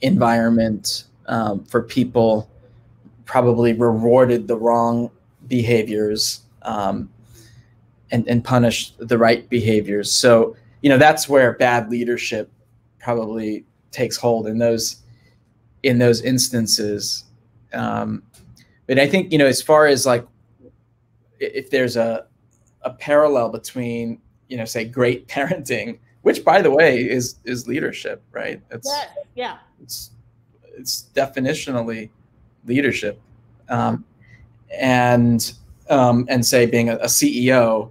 [0.00, 2.49] environment um, for people
[3.30, 5.08] probably rewarded the wrong
[5.46, 7.08] behaviors um,
[8.10, 10.10] and, and punished the right behaviors.
[10.10, 12.50] So you know that's where bad leadership
[12.98, 14.96] probably takes hold in those
[15.84, 17.24] in those instances.
[17.72, 18.24] Um,
[18.88, 20.26] but i think you know as far as like
[21.38, 22.26] if there's a
[22.82, 28.24] a parallel between you know say great parenting which by the way is is leadership
[28.32, 28.60] right?
[28.72, 29.58] It's yeah, yeah.
[29.80, 30.10] it's
[30.76, 32.10] it's definitionally
[32.66, 33.20] leadership
[33.68, 34.04] um,
[34.78, 35.52] and
[35.88, 37.90] um, and say being a, a ceo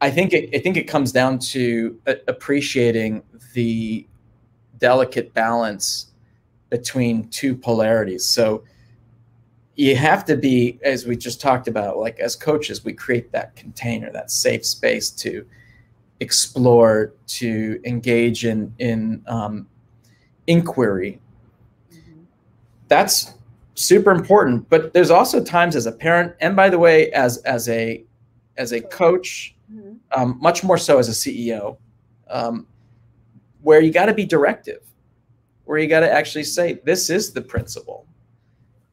[0.00, 1.98] I think it, I think it comes down to
[2.28, 3.22] appreciating
[3.54, 4.06] the
[4.78, 6.08] delicate balance
[6.68, 8.26] between two polarities.
[8.26, 8.64] So
[9.74, 13.56] you have to be, as we just talked about, like as coaches, we create that
[13.56, 15.46] container, that safe space to
[16.20, 19.66] explore, to engage in in um,
[20.46, 21.20] inquiry.
[21.92, 22.22] Mm-hmm.
[22.88, 23.34] That's
[23.76, 24.68] super important.
[24.68, 28.04] But there's also times as a parent, and by the way, as as a
[28.56, 29.94] as a coach mm-hmm.
[30.20, 31.76] um, much more so as a CEO,
[32.28, 32.66] um,
[33.62, 34.82] where you got to be directive,
[35.64, 38.06] where you got to actually say, this is the principle,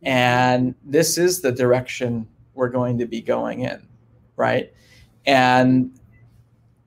[0.03, 3.87] and this is the direction we're going to be going in,
[4.35, 4.71] right?
[5.25, 5.97] And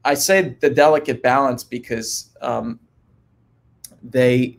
[0.05, 2.79] I say the delicate balance because um,
[4.03, 4.59] they,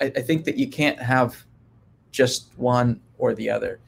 [0.00, 1.44] I, I think that you can't have
[2.14, 3.80] just one or the other.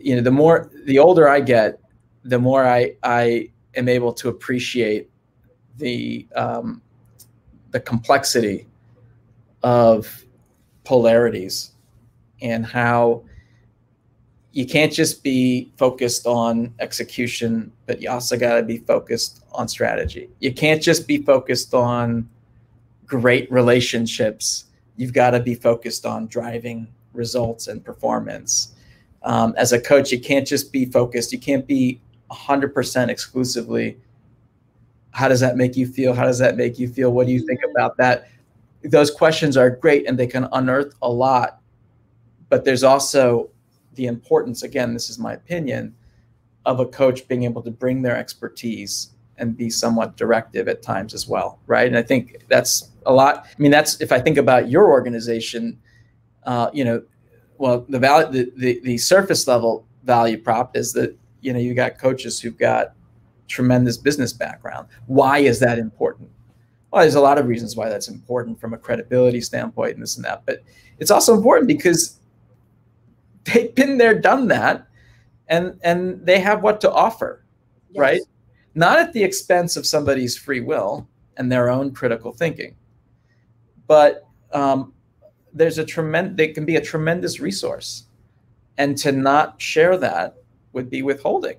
[0.00, 1.78] You know, the more, the older I get,
[2.24, 5.10] the more I I am able to appreciate
[5.76, 6.80] the um,
[7.70, 8.66] the complexity
[9.62, 10.24] of
[10.84, 11.72] polarities
[12.40, 13.24] and how
[14.52, 19.66] you can't just be focused on execution, but you also got to be focused on
[19.66, 20.30] strategy.
[20.38, 22.28] You can't just be focused on
[23.06, 24.66] great relationships.
[24.96, 28.74] You've got to be focused on driving results and performance.
[29.22, 31.32] Um, as a coach, you can't just be focused.
[31.32, 33.98] You can't be 100% exclusively.
[35.10, 36.12] How does that make you feel?
[36.12, 37.12] How does that make you feel?
[37.12, 38.28] What do you think about that?
[38.82, 41.60] Those questions are great and they can unearth a lot.
[42.48, 43.50] But there's also
[43.94, 45.94] the importance, again, this is my opinion,
[46.66, 51.14] of a coach being able to bring their expertise and be somewhat directive at times
[51.14, 51.86] as well, right?
[51.86, 53.46] And I think that's a lot.
[53.46, 55.78] I mean, that's if I think about your organization,
[56.44, 57.02] uh, you know,
[57.58, 61.74] well, the value, the, the, the surface level value prop is that you know you
[61.74, 62.94] got coaches who've got
[63.48, 64.88] tremendous business background.
[65.06, 66.30] Why is that important?
[66.90, 70.16] Well, there's a lot of reasons why that's important from a credibility standpoint and this
[70.16, 70.62] and that, but
[70.98, 72.18] it's also important because
[73.44, 74.86] they've been there, done that,
[75.48, 77.44] and and they have what to offer,
[77.90, 78.00] yes.
[78.00, 78.20] right?
[78.74, 81.06] Not at the expense of somebody's free will
[81.36, 82.74] and their own critical thinking,
[83.86, 84.92] but um,
[85.52, 86.36] there's a tremendous.
[86.36, 88.04] They can be a tremendous resource,
[88.78, 90.36] and to not share that
[90.72, 91.56] would be withholding,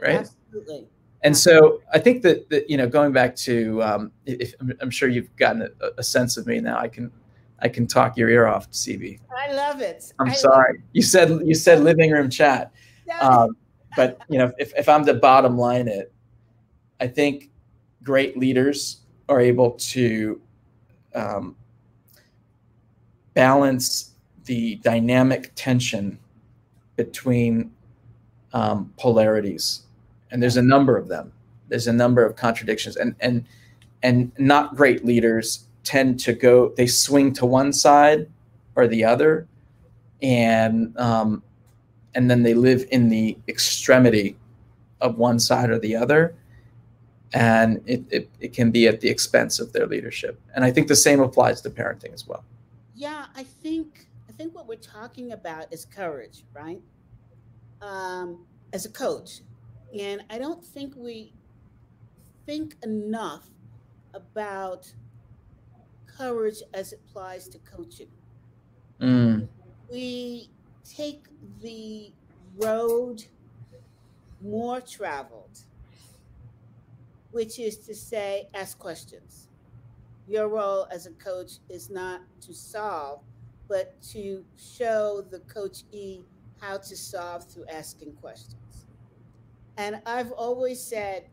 [0.00, 0.20] right?
[0.20, 0.86] Absolutely.
[1.22, 5.08] And so I think that, that you know, going back to, um, if, I'm sure
[5.08, 5.68] you've gotten a,
[5.98, 6.78] a sense of me now.
[6.78, 7.10] I can
[7.62, 9.20] I can talk your ear off, CB.
[9.36, 10.12] I love it.
[10.18, 10.82] I'm I sorry.
[10.92, 12.72] You said you said living room chat.
[13.20, 13.56] Um,
[13.96, 16.12] but you know, if, if I'm to bottom line it,
[17.00, 17.50] I think
[18.02, 20.40] great leaders are able to
[21.14, 21.56] um,
[23.34, 24.12] balance
[24.44, 26.18] the dynamic tension
[26.96, 27.70] between
[28.52, 29.82] um, polarities,
[30.30, 31.32] and there's a number of them.
[31.68, 33.44] There's a number of contradictions, and and
[34.02, 38.28] and not great leaders tend to go they swing to one side
[38.76, 39.46] or the other.
[40.22, 41.42] And um,
[42.14, 44.36] and then they live in the extremity
[45.00, 46.34] of one side or the other
[47.32, 50.40] and it, it, it can be at the expense of their leadership.
[50.54, 52.44] And i think the same applies to parenting as well.
[52.94, 56.80] Yeah i think i think what we're talking about is courage right?
[57.82, 59.40] Um, as a coach.
[59.98, 61.32] And i don't think we
[62.46, 63.46] think enough
[64.14, 64.92] about
[66.06, 68.08] courage as it applies to coaching.
[69.00, 69.48] Mm.
[69.90, 70.50] We
[70.84, 71.24] take
[71.62, 72.12] the
[72.56, 73.24] road
[74.42, 75.60] more traveled,
[77.32, 79.48] which is to say, ask questions.
[80.26, 83.20] Your role as a coach is not to solve,
[83.68, 86.24] but to show the coachee
[86.60, 88.86] how to solve through asking questions.
[89.76, 91.24] And I've always said,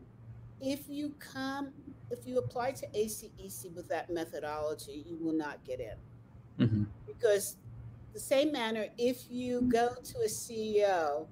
[0.60, 1.72] if you come
[2.10, 6.66] if you apply to ACEC with that methodology, you will not get in.
[6.66, 6.84] Mm-hmm.
[7.06, 7.56] Because
[8.14, 11.26] the same manner, if you go to a CEO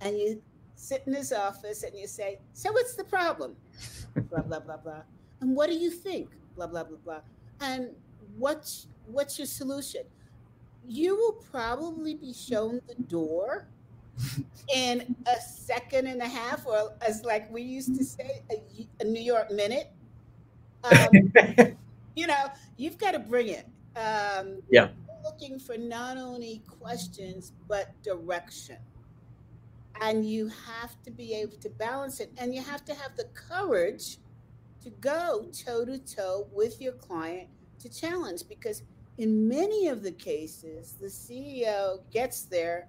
[0.00, 0.42] and you
[0.74, 3.56] sit in his office and you say, So what's the problem?
[4.30, 5.02] Blah, blah, blah, blah.
[5.40, 6.30] And what do you think?
[6.56, 7.20] Blah, blah, blah, blah.
[7.60, 7.90] And
[8.36, 10.02] what's what's your solution?
[10.86, 13.68] You will probably be shown the door
[14.74, 19.04] in a second and a half, or as like we used to say, a, a
[19.04, 19.90] New York minute.
[20.84, 21.32] Um,
[22.16, 23.66] you know, you've got to bring it.
[23.96, 24.88] Um, yeah.
[25.24, 28.78] Looking for not only questions but direction,
[30.00, 33.26] and you have to be able to balance it, and you have to have the
[33.34, 34.18] courage
[34.82, 37.48] to go toe to toe with your client
[37.80, 38.82] to challenge because
[39.18, 42.88] in many of the cases the CEO gets there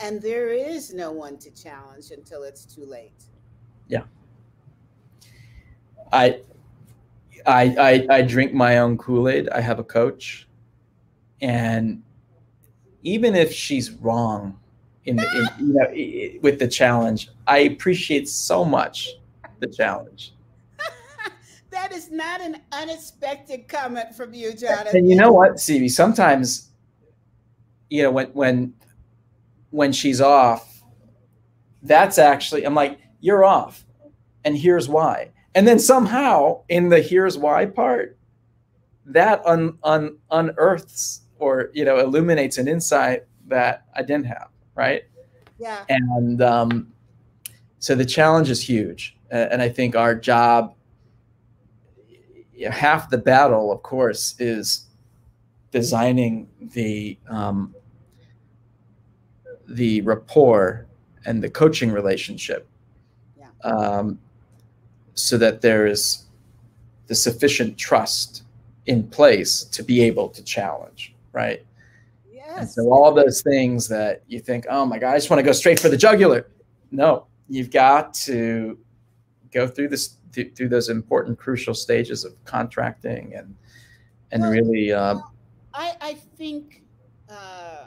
[0.00, 3.24] and there is no one to challenge until it's too late.
[3.88, 4.02] Yeah.
[6.12, 6.40] I
[7.46, 9.50] I, I, I drink my own Kool Aid.
[9.50, 10.48] I have a coach,
[11.42, 12.02] and
[13.02, 14.58] even if she's wrong
[15.04, 19.10] in, the, in you know with the challenge, I appreciate so much
[19.60, 20.34] the challenge.
[21.70, 24.96] that is not an unexpected comment from you, Jonathan.
[24.96, 25.90] And you know what, CB?
[25.90, 26.70] Sometimes,
[27.90, 28.74] you know, when when
[29.70, 30.82] when she's off,
[31.82, 33.84] that's actually I'm like, you're off,
[34.44, 38.18] and here's why and then somehow in the here's why part,
[39.06, 45.04] that un, un, unearths or you know illuminates an insight that I didn't have, right?
[45.58, 45.84] Yeah.
[45.88, 46.92] And um,
[47.78, 50.74] so the challenge is huge, and I think our job,
[52.54, 54.86] you know, half the battle, of course, is
[55.70, 57.74] designing the um,
[59.68, 60.86] the rapport
[61.26, 62.66] and the coaching relationship.
[63.38, 63.48] Yeah.
[63.62, 64.18] Um,
[65.14, 66.24] so that there is
[67.06, 68.42] the sufficient trust
[68.86, 71.64] in place to be able to challenge, right?
[72.54, 72.62] Yes.
[72.62, 75.42] And so all those things that you think, oh my God, I just want to
[75.44, 76.46] go straight for the jugular.
[76.90, 78.78] No, you've got to
[79.52, 83.54] go through this through those important, crucial stages of contracting and
[84.32, 84.92] and Well, really.
[84.92, 85.18] Uh,
[85.72, 86.82] I, I think
[87.28, 87.86] uh,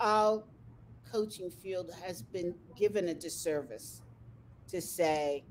[0.00, 0.42] our
[1.10, 4.02] coaching field has been given a disservice
[4.68, 5.44] to say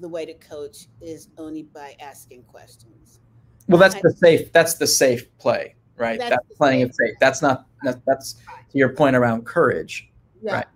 [0.00, 3.20] the way to coach is only by asking questions.
[3.68, 4.52] well, that's I- the safe.
[4.52, 6.18] That's the safe play, right?
[6.18, 7.14] That's That's, safe it safe.
[7.20, 7.66] That's not.
[7.82, 10.10] That, that's to your point around courage.
[10.42, 10.54] Yeah.
[10.54, 10.66] Right.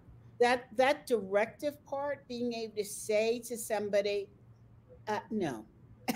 [0.41, 4.29] That that directive part, being able to say to somebody,
[5.09, 5.65] uh, no.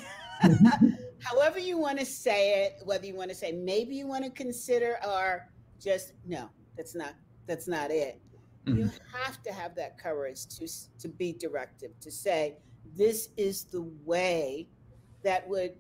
[1.21, 4.31] However you want to say it, whether you want to say maybe you want to
[4.31, 5.49] consider or
[5.81, 7.15] just no, that's not
[7.47, 8.21] that's not it.
[8.67, 8.99] You Mhm.
[9.13, 10.67] have to have that courage to
[10.99, 12.57] to be directive, to say
[12.97, 14.69] this is the way
[15.23, 15.75] that would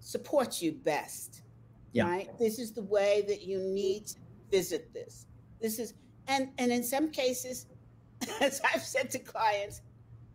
[0.00, 1.42] support you best.
[1.94, 2.08] Yeah.
[2.08, 2.38] Right?
[2.38, 4.16] This is the way that you need to
[4.50, 5.26] visit this.
[5.60, 5.94] This is
[6.28, 7.66] and and in some cases,
[8.40, 9.80] as I've said to clients,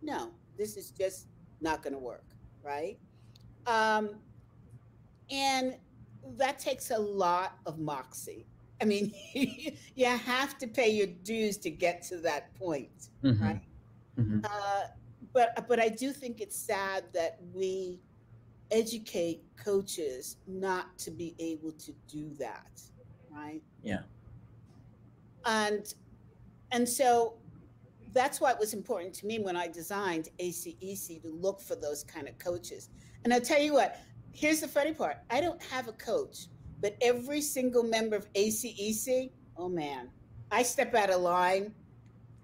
[0.01, 1.27] no, this is just
[1.61, 2.23] not going to work,
[2.63, 2.97] right?
[3.67, 4.15] Um,
[5.29, 5.75] and
[6.37, 8.45] that takes a lot of moxie.
[8.81, 13.41] I mean, you have to pay your dues to get to that point, Mhm.
[13.41, 13.61] right?
[14.17, 14.45] Mhm.
[14.45, 14.87] Uh,
[15.33, 17.99] but but I do think it's sad that we
[18.71, 22.81] educate coaches not to be able to do that,
[23.31, 23.61] right?
[23.83, 24.01] Yeah.
[25.45, 25.93] And
[26.71, 27.35] and so
[28.13, 32.03] that's why it was important to me when I designed ACEC to look for those
[32.03, 32.89] kind of coaches.
[33.23, 33.99] And I'll tell you what,
[34.31, 35.17] here's the funny part.
[35.29, 36.47] I don't have a coach,
[36.81, 40.09] but every single member of ACEC, oh man,
[40.51, 41.73] I step out of line.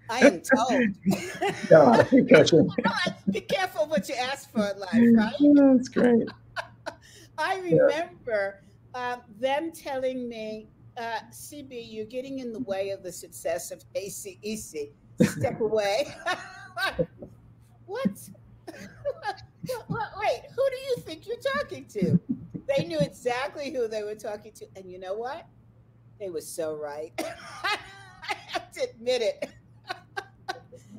[0.08, 0.96] I am told.
[1.70, 2.02] Yeah,
[2.32, 2.68] coaching.
[3.30, 5.34] Be careful what you ask for in life, right?
[5.76, 6.28] That's great.
[7.38, 8.62] I remember
[8.94, 13.82] um, them telling me, uh, CB, you're getting in the way of the success of
[13.94, 14.90] ACEC.
[15.22, 16.14] Step away.
[17.86, 18.28] what?
[20.18, 22.18] Wait, who do you think you're talking to?
[22.76, 24.66] They knew exactly who they were talking to.
[24.76, 25.46] And you know what?
[26.18, 27.12] They were so right.
[27.18, 29.50] I have to admit it.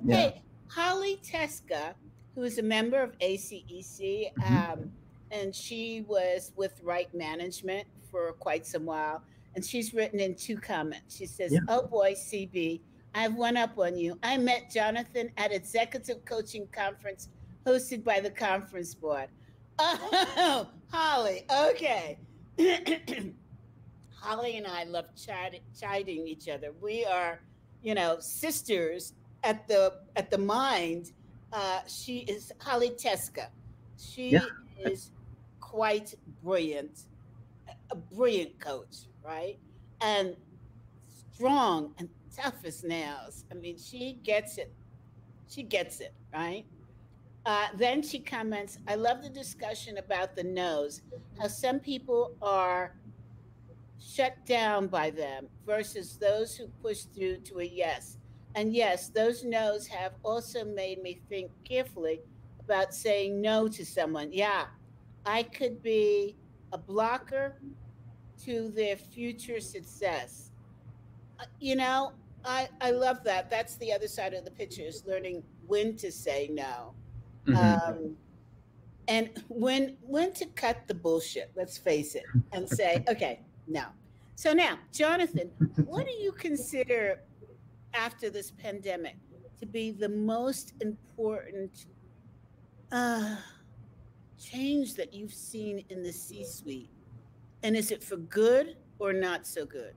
[0.05, 0.15] Yeah.
[0.15, 1.93] Hey, Holly Teska,
[2.35, 4.71] who is a member of ACEC, Mhm.
[4.73, 4.91] um,
[5.31, 9.21] and she was with Right Management for quite some while.
[9.55, 11.15] And she's written in two comments.
[11.17, 11.59] She says, Yeah.
[11.67, 12.81] Oh boy, CB,
[13.15, 14.19] I have one up on you.
[14.21, 17.29] I met Jonathan at executive coaching conference
[17.65, 19.29] hosted by the conference board.
[19.79, 22.17] Oh, Holly, okay.
[24.15, 26.71] Holly and I love chid- chiding each other.
[26.81, 27.39] We are,
[27.83, 29.13] you know, sisters
[29.43, 31.11] at the at the mind.
[31.53, 33.47] Uh, she is Holly Teska.
[33.97, 34.45] She Yeah.
[34.79, 35.11] is
[35.61, 36.13] quite
[36.43, 37.05] brilliant,
[37.89, 39.57] a brilliant coach, right?
[40.01, 40.35] And
[41.33, 43.45] strong and tough as nails.
[43.49, 44.73] I mean, she gets it.
[45.49, 46.65] She gets it, right?
[47.45, 51.01] Uh, then she comments, I love the discussion about the nose,
[51.39, 52.93] how some people are
[53.99, 58.17] shut down by them versus those who push through to a yes.
[58.57, 62.21] And yes, those no's have also made me think carefully
[62.59, 64.33] about saying no to someone.
[64.33, 64.65] Yeah,
[65.27, 66.35] I could be
[66.73, 67.61] a blocker
[68.45, 70.49] to their future success.
[71.39, 73.51] Uh, You know, I, I love that.
[73.51, 76.95] That's the other side of the picture is learning when to say no.
[77.45, 77.57] Mhm.
[77.57, 78.17] Um,
[79.07, 83.83] and when when to cut the bullshit, let's face it, and say, okay, no.
[84.33, 85.51] So now, Jonathan,
[85.85, 87.21] what do you consider
[87.93, 89.15] after this pandemic
[89.59, 91.85] to be the most important
[92.91, 93.35] uh,
[94.39, 96.89] change that you've seen in the C-suite?
[97.63, 99.93] And is it for good or not so good?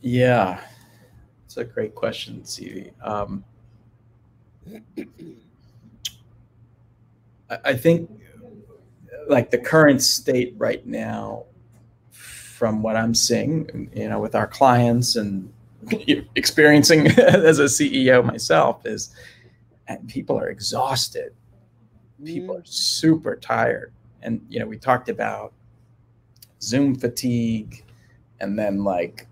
[0.00, 0.60] Yeah,
[1.44, 2.92] it's a great question, CB.
[3.02, 3.44] Um,
[7.64, 8.10] I think,
[9.28, 11.44] like the current state right now,
[12.58, 15.52] from what I'm seeing, you know, with our clients and
[16.34, 19.14] experiencing as a CEO myself, is
[19.86, 21.32] and people are exhausted.
[22.24, 23.92] People are super tired,
[24.22, 25.52] and you know, we talked about
[26.60, 27.84] Zoom fatigue,
[28.40, 29.26] and then like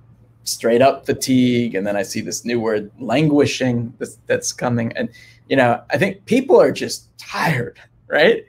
[0.44, 1.74] straight up fatigue.
[1.74, 4.92] And then i see this new word languishing that's, that's coming.
[4.96, 5.08] And
[5.48, 8.44] you know i think people are just tired right?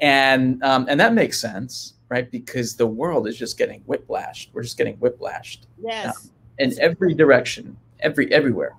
[0.00, 4.62] And um, and that makes sense right because the world is just getting whiplashed we're
[4.62, 6.30] just getting whiplashed Yes.
[6.58, 8.74] in every direction every everywhere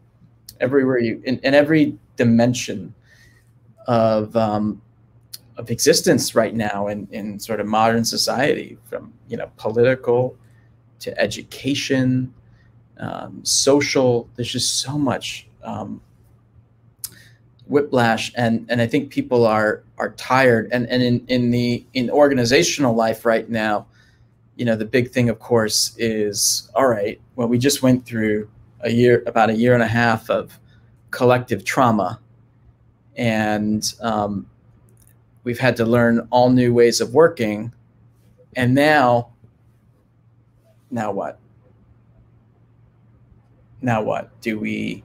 [0.59, 2.93] everywhere you in, in every dimension
[3.87, 4.81] of um,
[5.57, 10.35] of existence right now in, in sort of modern society, from you know political
[10.99, 12.33] to education,
[12.99, 14.29] um, social.
[14.35, 16.01] There's just so much um,
[17.65, 20.69] whiplash, and and I think people are are tired.
[20.71, 23.87] And and in in the in organizational life right now,
[24.55, 27.19] you know, the big thing, of course, is all right.
[27.35, 28.49] Well, we just went through
[28.81, 30.59] a year, about a year and a half of
[31.11, 32.19] collective trauma,
[33.15, 34.47] and um,
[35.43, 37.71] we've had to learn all new ways of working.
[38.55, 39.29] And now,
[40.89, 41.39] now what?
[43.81, 44.41] Now what?
[44.41, 45.03] Do we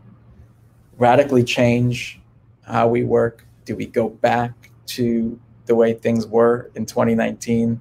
[0.96, 2.20] radically change
[2.62, 3.44] how we work?
[3.66, 7.80] Do we go back to the way things were in 2019?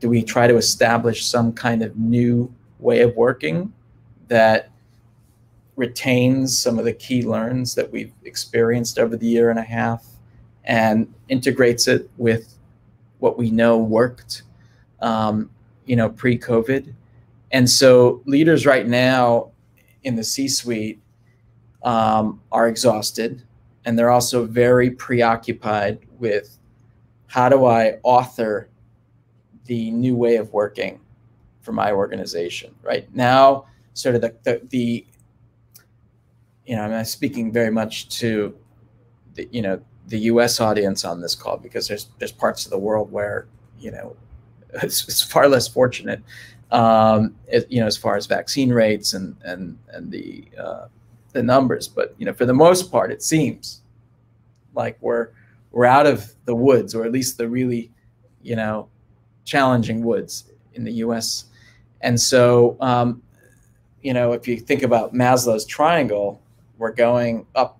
[0.00, 3.72] Do we try to establish some kind of new way of working
[4.28, 4.70] that
[5.76, 10.06] retains some of the key learns that we've experienced over the year and a half
[10.64, 12.54] and integrates it with
[13.18, 14.42] what we know worked,
[15.00, 15.50] um,
[15.86, 16.92] you know, pre-COVID.
[17.52, 19.50] And so leaders right now
[20.04, 21.00] in the C-suite
[21.82, 23.42] um, are exhausted,
[23.84, 26.58] and they're also very preoccupied with
[27.26, 28.68] how do I author
[29.66, 31.00] the new way of working
[31.60, 33.12] for my organization right?
[33.14, 35.06] Now sort of the, the, the
[36.64, 38.54] you know i'm speaking very much to
[39.34, 42.78] the you know the us audience on this call because there's there's parts of the
[42.78, 43.48] world where
[43.78, 44.16] you know
[44.82, 46.22] it's, it's far less fortunate
[46.72, 50.86] um, it, you know as far as vaccine rates and and and the uh,
[51.32, 51.88] the numbers.
[51.88, 53.82] But you know for the most part it seems
[54.74, 55.30] like we're
[55.70, 57.90] we're out of the woods or at least the really
[58.42, 58.88] you know
[59.44, 61.46] challenging woods in the U.S.
[62.00, 63.22] And so, um,
[64.00, 66.40] you know, if you think about Maslow's triangle,
[66.78, 67.78] we're going up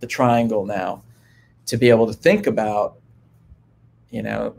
[0.00, 1.02] the triangle now
[1.66, 2.96] to be able to think about,
[4.10, 4.54] you know,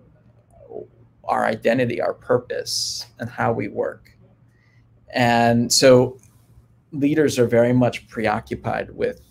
[1.24, 4.12] our identity, our purpose, and how we work.
[5.14, 6.18] And so,
[6.92, 9.22] leaders are very much preoccupied with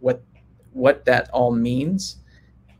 [0.00, 0.22] what
[0.72, 2.16] what that all means,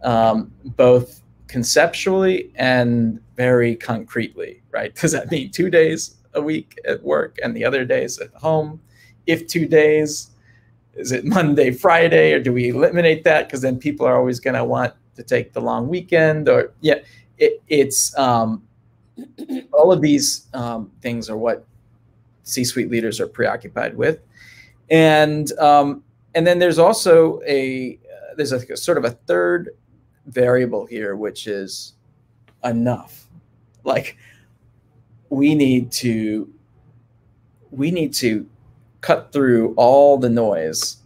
[0.04, 4.94] um, both conceptually and very concretely, right?
[5.00, 8.80] Does that mean two days a week at work and the other days at home?
[9.26, 10.30] If two days,
[10.94, 13.48] is it Monday, Friday, or do we eliminate that?
[13.48, 16.98] Because then people are always going to want to take the long weekend, or yeah,
[17.38, 18.62] it, it's um,
[19.72, 21.64] all of these um, things are what
[22.42, 24.20] C-suite leaders are preoccupied with,
[24.90, 26.02] and um,
[26.34, 29.70] and then there's also a uh, there's a, a sort of a third
[30.26, 31.94] variable here, which is
[32.64, 33.26] enough.
[33.84, 34.16] Like
[35.28, 36.50] we need to
[37.70, 38.46] we need to
[39.00, 40.98] cut through all the noise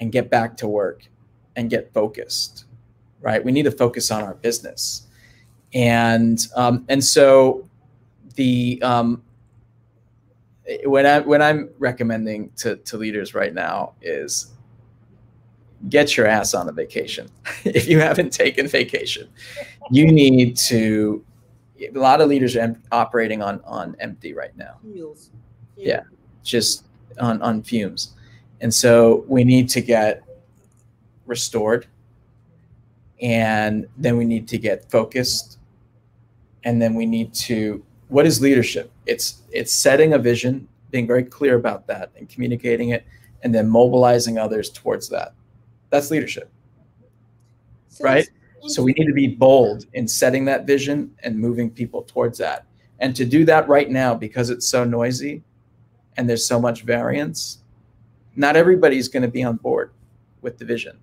[0.00, 1.06] and get back to work
[1.54, 2.64] and get focused
[3.20, 5.06] right we need to focus on our business
[5.74, 7.68] and um, and so
[8.34, 9.22] the um,
[10.84, 14.54] when I when I'm recommending to to leaders right now is
[15.88, 17.28] get your ass on a vacation.
[17.64, 19.28] if you haven't taken vacation,
[19.90, 21.24] you need to.
[21.80, 24.76] A lot of leaders are operating on on empty right now.
[24.82, 25.30] Fuels.
[25.76, 25.86] Yeah.
[25.86, 26.02] yeah,
[26.42, 26.84] just
[27.20, 28.14] on on fumes,
[28.60, 30.22] and so we need to get
[31.26, 31.86] restored,
[33.20, 35.58] and then we need to get focused,
[36.64, 37.84] and then we need to.
[38.08, 38.90] What is leadership?
[39.04, 43.04] It's it's setting a vision, being very clear about that, and communicating it,
[43.42, 45.34] and then mobilizing others towards that
[45.96, 46.50] that's leadership.
[47.88, 48.28] So right?
[48.68, 52.66] So we need to be bold in setting that vision and moving people towards that.
[52.98, 55.42] And to do that right now, because it's so noisy
[56.16, 57.58] and there's so much variance,
[58.34, 59.92] not everybody's going to be on board
[60.40, 60.98] with the vision.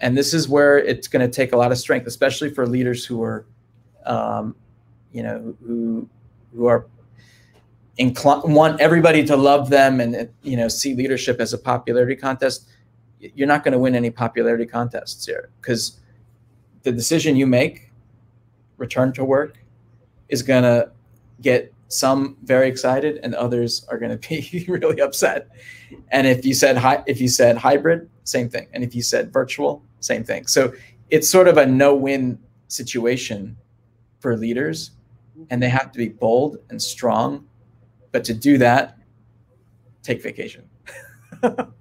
[0.00, 3.04] And this is where it's going to take a lot of strength, especially for leaders
[3.04, 3.44] who are,
[4.06, 4.54] um,
[5.12, 6.08] you know, who
[6.54, 6.86] who are
[7.98, 12.68] inclined want everybody to love them and you know see leadership as a popularity contest
[13.20, 16.00] you're not going to win any popularity contests here because
[16.82, 17.90] the decision you make,
[18.78, 19.58] return to work,
[20.28, 20.90] is going to
[21.40, 25.48] get some very excited and others are going to be really upset.
[26.10, 28.68] And if you said hi, if you said hybrid, same thing.
[28.72, 30.46] And if you said virtual, same thing.
[30.46, 30.72] So
[31.10, 33.56] it's sort of a no-win situation
[34.20, 34.92] for leaders,
[35.50, 37.46] and they have to be bold and strong.
[38.12, 38.98] But to do that,
[40.02, 40.68] take vacation.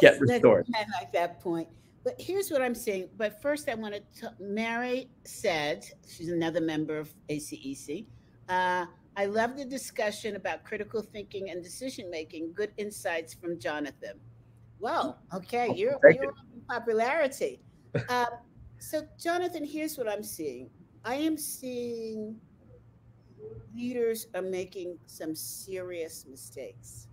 [0.00, 0.66] get restored.
[0.74, 1.68] I like that point.
[2.04, 3.08] But here's what I'm saying.
[3.16, 4.32] But first, I want to.
[4.38, 8.06] Mary said she's another member of ACEC.
[8.48, 8.86] Uh,
[9.16, 12.52] I love the discussion about critical thinking and decision making.
[12.52, 14.20] Good insights from Jonathan.
[14.78, 16.34] Well, okay, you're, you're
[16.68, 17.60] popularity.
[18.10, 18.26] Uh,
[18.78, 20.68] So, Jonathan, here's what I'm seeing
[21.02, 22.36] I am seeing
[23.74, 27.08] leaders are making some serious mistakes.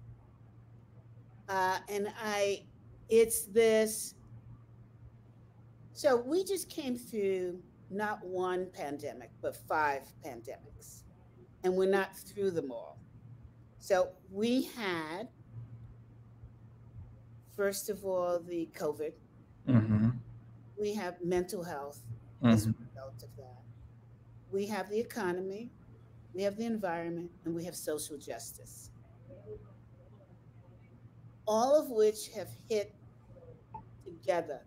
[1.50, 2.64] Uh, and I,
[3.10, 4.16] it's this.
[5.94, 11.04] So we just came through not one pandemic, but five pandemics,
[11.64, 12.98] and we're not through them all.
[13.80, 15.28] So we had,
[17.56, 19.14] first of all, the COVID.
[19.70, 20.10] Mm-hmm.
[20.80, 22.00] We have mental health
[22.44, 22.54] Mm-hmm.
[22.54, 23.62] as a result of that.
[24.52, 25.72] We have the economy,
[26.34, 28.90] we have the environment, and we have social justice.
[31.46, 32.94] All of which have hit
[34.04, 34.62] together.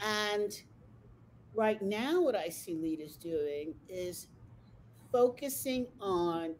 [0.00, 0.60] And
[1.54, 4.28] right now, what I see leaders doing is
[5.10, 6.54] focusing on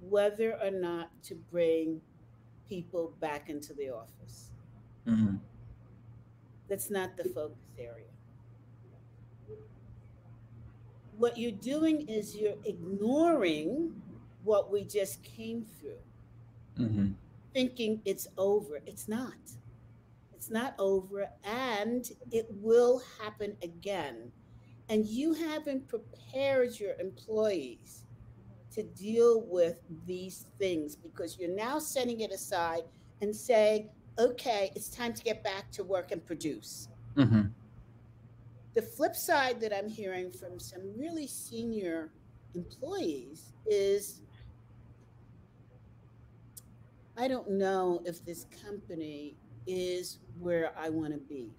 [0.00, 2.00] whether or not to bring
[2.68, 4.52] people back into the office.
[5.06, 5.36] Mm-hmm.
[6.68, 8.04] That's not the focus area.
[11.16, 14.00] What you're doing is you're ignoring
[14.44, 15.98] what we just came through,
[16.78, 17.08] Mm-hmm.
[17.52, 18.80] Thinking it's over.
[18.86, 19.34] It's not.
[20.34, 24.30] It's not over, and it will happen again.
[24.88, 28.04] And you haven't prepared your employees
[28.72, 32.82] to deal with these things because you're now setting it aside
[33.20, 36.88] and saying, okay, it's time to get back to work and produce.
[37.16, 37.48] Mm-hmm.
[38.74, 42.12] The flip side that I'm hearing from some really senior
[42.54, 44.20] employees is
[47.18, 51.50] I don't know if this company is where I want to be.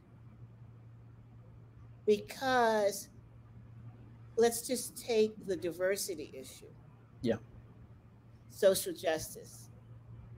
[2.06, 3.10] Because
[4.38, 6.72] let's just take the diversity issue.
[7.22, 7.36] Yeah.
[8.50, 9.70] Social justice.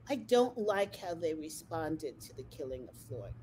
[0.10, 3.34] I don't like how they responded to the killing of Floyd.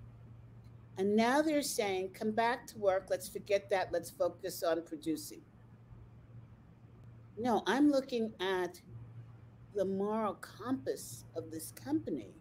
[0.99, 3.07] And now they're saying, come back to work.
[3.09, 3.93] Let's forget that.
[3.93, 5.43] Let's focus on producing.
[7.39, 8.81] No, I'm looking at
[9.75, 12.35] the moral compass of this company.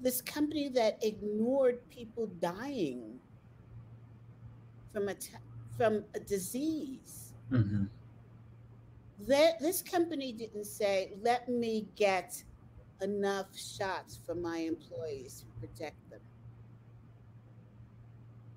[0.00, 3.18] This company that ignored people dying
[4.92, 5.14] from a,
[5.76, 7.34] from a disease.
[7.50, 7.84] Mm-hmm.
[9.28, 12.42] That this company didn't say, let me get
[13.02, 16.20] enough shots for my employees to protect them.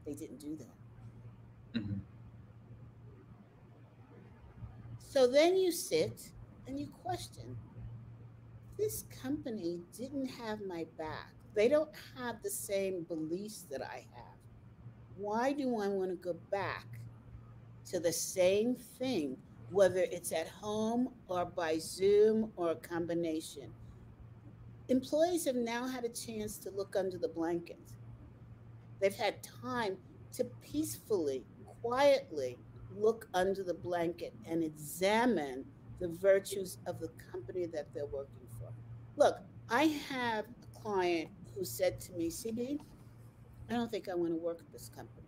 [0.06, 1.80] They didn't do that.
[1.80, 2.00] Mm-hmm.
[5.10, 6.32] So then you sit
[6.70, 7.58] and you question
[8.78, 11.34] this company didn't have my back.
[11.56, 14.38] They don't have the same beliefs that I have.
[15.18, 16.86] Why do I want to go back
[17.88, 19.36] to the same thing,
[19.72, 23.74] whether it's at home or by Zoom or a combination?
[24.88, 27.82] Employees have now had a chance to look under the blanket.
[29.02, 29.98] They've had time
[30.34, 31.44] to peacefully,
[31.82, 32.58] quietly
[32.96, 35.66] look under the blanket and examine
[36.00, 38.72] the virtues of the company that they're working for.
[39.18, 39.39] Look,
[39.70, 42.80] I have a client who said to me, CB,
[43.70, 45.28] I don't think I want to work at this company.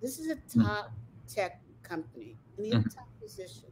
[0.00, 0.92] This is a top
[1.28, 2.94] tech company in the Mhm.
[2.94, 3.70] top position.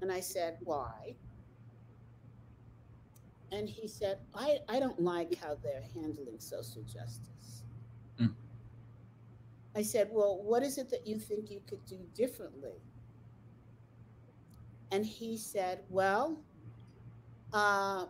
[0.00, 1.16] And I said, why?
[3.52, 7.62] And he said, I, I don't like how they're handling social justice.
[8.18, 8.34] Mm.
[9.76, 12.80] I said, Well, what is it that you think you could do differently?
[14.90, 16.38] And he said, Well,
[17.52, 18.06] uh,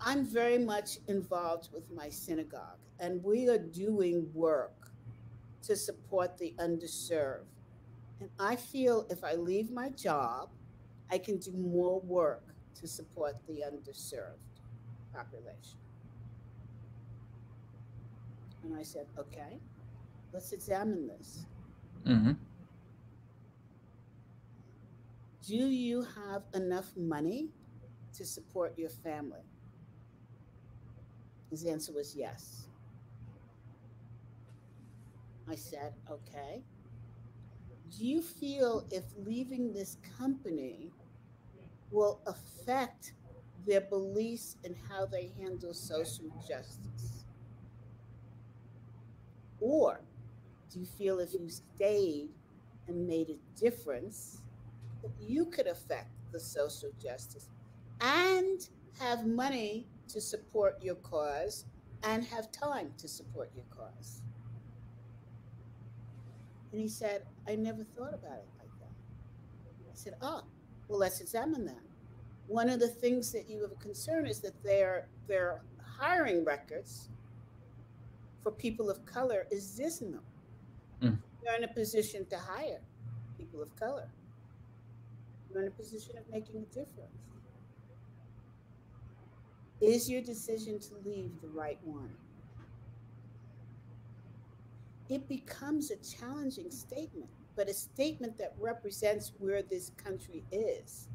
[0.00, 4.92] I'm very much involved with my synagogue, and we are doing work
[5.62, 7.44] to support the underserved.
[8.20, 10.48] And I feel if I leave my job,
[11.10, 12.42] I can do more work
[12.80, 14.38] to support the underserved
[15.12, 15.78] population.
[18.62, 19.58] And I said, Okay,
[20.32, 21.46] let's examine this.
[22.06, 22.32] Mm-hmm.
[25.46, 27.48] Do you have enough money
[28.14, 29.40] to support your family?
[31.50, 32.68] His answer was yes.
[35.48, 36.62] I said, okay.
[37.98, 40.92] Do you feel if leaving this company
[41.90, 43.14] will affect
[43.66, 47.24] their beliefs and how they handle social justice?
[49.60, 50.00] Or
[50.72, 52.30] do you feel if you stayed
[52.86, 54.42] and made a difference,
[55.02, 57.48] that you could affect the social justice
[58.00, 61.64] and have money to support your cause
[62.02, 64.22] and have time to support your cause?
[66.72, 68.92] And he said, I never thought about it like that.
[69.90, 70.42] I said, Oh,
[70.88, 71.82] well, let's examine that.
[72.46, 75.62] One of the things that you have a concern is that their their
[76.00, 77.08] hiring records
[78.42, 80.22] for people of color is dismal.
[81.02, 81.18] Mm.
[81.44, 82.80] You're in a position to hire
[83.38, 84.08] people of color.
[85.52, 87.10] You're in a position of making a difference.
[89.80, 92.10] Is your decision to leave the right one?
[95.08, 101.08] It becomes a challenging statement, but a statement that represents where this country is.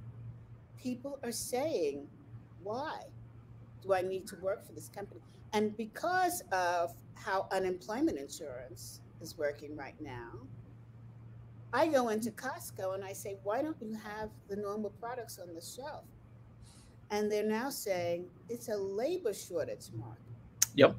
[0.82, 2.08] People are saying,
[2.64, 3.00] why
[3.82, 5.22] do I need to work for this company?
[5.54, 10.32] And because of how unemployment insurance is working right now,
[11.76, 15.54] I go into Costco and I say, why don't you have the normal products on
[15.54, 16.06] the shelf?
[17.12, 20.22] And they're now saying it's a labor shortage market.
[20.76, 20.96] Yep.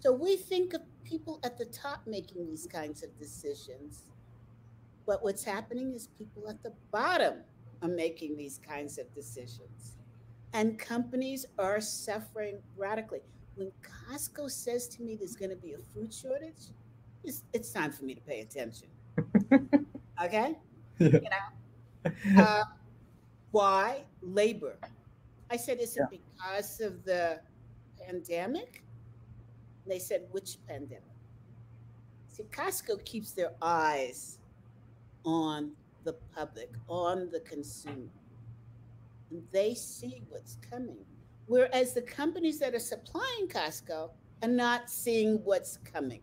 [0.00, 4.02] So we think of people at the top making these kinds of decisions.
[5.06, 7.38] But what's happening is people at the bottom
[7.80, 9.96] are making these kinds of decisions.
[10.52, 13.20] And companies are suffering radically.
[13.54, 16.74] When Costco says to me there's going to be a food shortage,
[17.24, 18.88] it's, it's time for me to pay attention.
[20.24, 20.56] okay?
[20.98, 21.08] Yeah.
[21.08, 21.20] You
[22.36, 22.42] know?
[22.42, 22.64] Uh,
[23.52, 24.02] why?
[24.20, 24.76] Labor.
[25.50, 27.40] I said, is it because of the
[27.98, 28.84] pandemic?
[29.86, 31.02] They said, which pandemic?
[32.28, 34.38] See, Costco keeps their eyes
[35.24, 35.72] on
[36.04, 38.10] the public, on the consumer.
[39.30, 40.98] And they see what's coming.
[41.46, 44.10] Whereas the companies that are supplying Costco
[44.42, 46.20] are not seeing what's coming.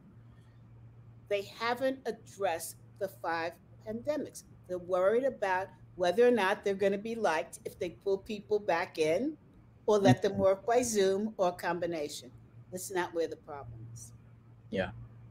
[1.30, 3.54] They haven't addressed the five
[3.88, 4.44] pandemics.
[4.68, 8.60] They're worried about whether or not they're going to be liked if they pull people
[8.60, 9.38] back in
[9.86, 12.30] or let them work by Zoom or a combination.
[12.72, 14.12] That's not where the problem is.
[14.70, 14.90] Yeah.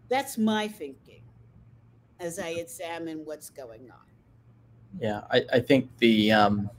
[0.09, 1.23] That's my thinking
[2.19, 4.07] as I examine what's going on.
[4.99, 6.71] Yeah, I, I think the um,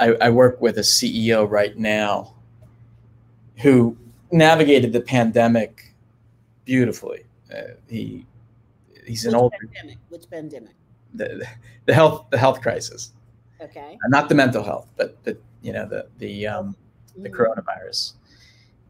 [0.00, 2.34] I, I work with a CEO right now
[3.58, 3.96] who
[4.30, 5.94] navigated the pandemic
[6.64, 7.24] beautifully.
[7.54, 8.24] Uh, he
[9.06, 9.98] he's an old pandemic?
[10.08, 10.74] Which pandemic?
[11.14, 11.46] the,
[11.86, 13.12] the health the health crisis,
[13.60, 13.98] Okay.
[14.04, 16.76] Uh, not the mental health, but the you know the the um,
[17.16, 17.34] the Mhm.
[17.34, 18.12] coronavirus,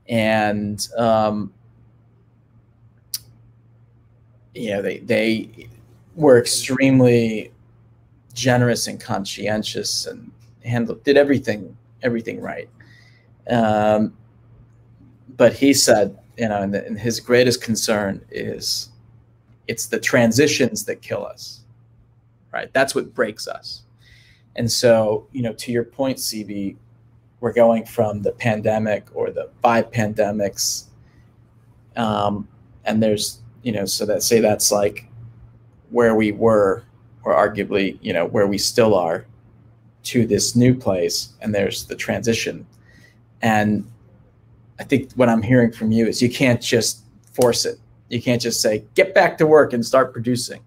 [0.09, 1.53] and um,
[4.55, 5.69] you know they they
[6.15, 7.53] were extremely
[8.35, 10.31] generous and conscientious and
[10.65, 12.69] handled did everything everything right.
[13.51, 14.17] Um,
[15.37, 18.91] but he said, you know, and, the, and his greatest concern is
[19.73, 21.63] it's the transitions that kill us,
[22.53, 22.71] right?
[22.75, 23.85] That's what breaks us.
[24.55, 26.77] And so, you know, to your point, CB,
[27.41, 30.85] we're going from the pandemic or the five pandemics,
[31.97, 32.47] um,
[32.85, 35.09] and there's, you know, so that say that's like
[35.89, 36.85] where we were,
[37.25, 39.25] or arguably, you know, where we still are,
[40.03, 42.67] to this new place, and there's the transition,
[43.41, 43.91] and
[44.79, 47.79] I think what I'm hearing from you is you can't just force it.
[48.13, 50.61] You can't just say get back to work and start producing.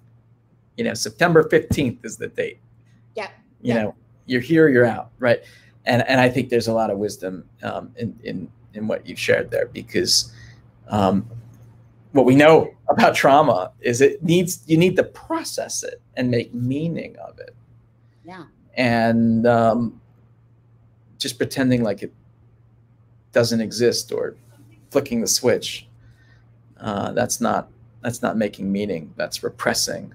[0.78, 2.60] You know, September 15th is the date
[3.16, 3.30] Yeah.
[3.62, 3.84] you Yeah.
[3.84, 5.44] know you're here you're out right
[5.86, 9.20] and and i think there's a lot of wisdom um, in in in what you've
[9.20, 10.34] shared there because
[10.90, 11.24] um,
[12.14, 16.52] what we know about trauma is it needs you need to process it and make
[16.56, 17.54] meaning of it
[18.26, 18.46] Yeah.
[18.76, 20.02] and um,
[21.20, 22.12] just pretending like it
[23.32, 24.36] doesn't exist or
[24.90, 25.85] flicking the switch
[26.80, 27.70] uh, that's not
[28.02, 30.14] that's not making meaning that's repressing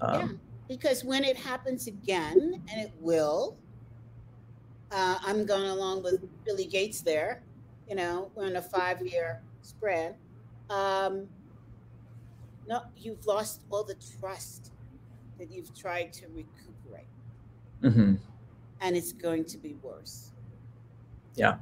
[0.00, 0.28] um, Yeah.
[0.68, 3.56] Because when it happens again, and it will,
[4.90, 7.42] uh, I'm going along with Billy Gates there.
[7.88, 10.16] You know, we're in a five year spread.
[10.70, 11.28] Um,
[12.66, 14.72] no, you've lost all the trust
[15.38, 17.08] that you've tried to recuperate,
[17.82, 18.18] mhm.
[18.80, 20.30] and it's going to be worse.
[21.34, 21.56] Yeah.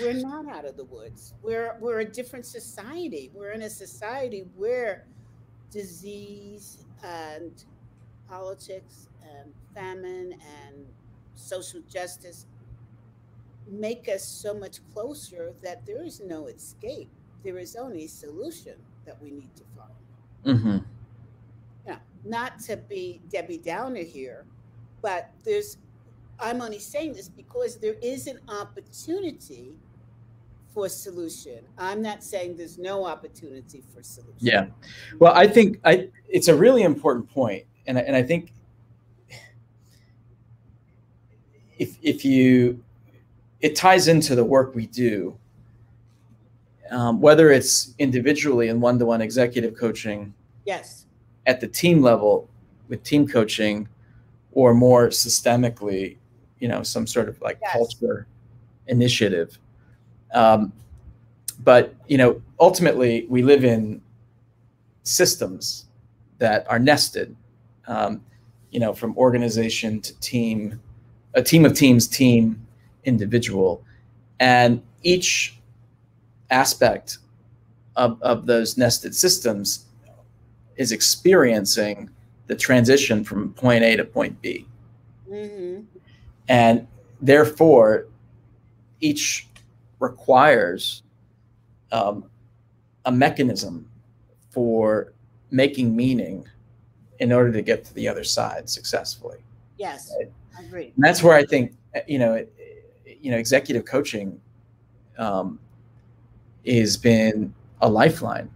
[0.00, 1.34] We're not out of the woods.
[1.42, 3.30] We're we're a different society.
[3.34, 5.06] We're in a society where
[5.70, 7.64] disease and
[8.28, 10.86] politics and famine and
[11.34, 12.46] social justice
[13.70, 17.10] make us so much closer that there is no escape.
[17.44, 18.74] There is only solution
[19.04, 20.58] that we need to find.
[20.58, 20.84] Mhm.
[21.86, 24.46] Now, not to be Debbie Downer here,
[25.02, 25.76] but there's
[26.40, 29.72] I'm only saying this because there is an opportunity
[30.72, 31.60] for solution.
[31.76, 34.36] I'm not saying there's no opportunity for solution.
[34.38, 34.66] Yeah.
[35.18, 38.52] Well, I think I it's a really important point, and I- and I think
[41.78, 42.82] if if you
[43.60, 45.36] it ties into the work we do,
[46.90, 50.32] um, whether it's individually in one-to-one executive coaching
[50.64, 51.06] Yes.
[51.46, 52.48] at the team level
[52.88, 53.88] with team coaching,
[54.52, 56.17] or more systemically,
[56.60, 57.72] you know, some sort of like Yes.
[57.72, 58.26] culture
[58.86, 59.58] initiative.
[60.32, 60.72] Um,
[61.60, 64.00] but you know, ultimately, we live in
[65.02, 65.86] systems
[66.38, 67.34] that are nested.
[67.86, 68.22] Um,
[68.70, 70.78] you know, from organization to team,
[71.34, 72.66] a team of teams, team,
[73.04, 73.82] individual,
[74.40, 75.58] and each
[76.50, 77.18] aspect
[77.96, 79.86] of, of those nested systems
[80.76, 82.10] is experiencing
[82.46, 84.66] the transition from point A to point B.
[85.30, 85.97] Mm-hmm.
[86.48, 86.86] And
[87.20, 88.06] therefore,
[89.00, 89.46] each
[90.00, 91.02] requires
[91.92, 92.24] um,
[93.04, 93.88] a mechanism
[94.50, 95.12] for
[95.50, 96.46] making meaning
[97.20, 99.38] in order to get to the other side successfully.
[99.78, 100.30] Yes, right?
[100.58, 100.92] I agree.
[100.94, 101.72] And that's where I think
[102.06, 102.46] you know,
[103.20, 104.40] you know, executive coaching
[105.16, 105.58] um,
[106.66, 108.50] has been a lifeline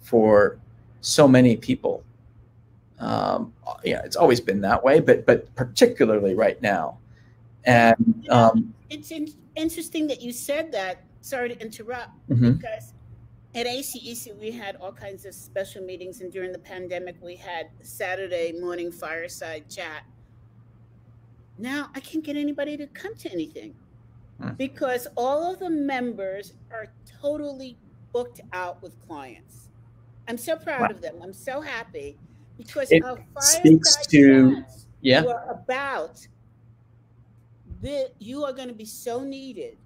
[0.00, 0.58] for
[1.00, 2.02] so many people.
[2.98, 3.52] Um,
[3.84, 6.98] yeah, it's always been that way, but but particularly right now.
[7.66, 11.02] And um, it's in, interesting that you said that.
[11.20, 12.52] Sorry to interrupt, mm-hmm.
[12.52, 12.92] because
[13.54, 17.68] at ACEC we had all kinds of special meetings, and during the pandemic we had
[17.82, 20.04] Saturday morning fireside chat.
[21.56, 23.74] Now I can't get anybody to come to anything
[24.40, 24.50] hmm.
[24.54, 26.88] because all of the members are
[27.22, 27.78] totally
[28.12, 29.68] booked out with clients.
[30.28, 30.86] I'm so proud wow.
[30.88, 31.16] of them.
[31.22, 32.16] I'm so happy
[32.56, 34.64] because it our speaks to
[35.00, 36.26] yeah about
[37.84, 39.76] the, you are going to be so needed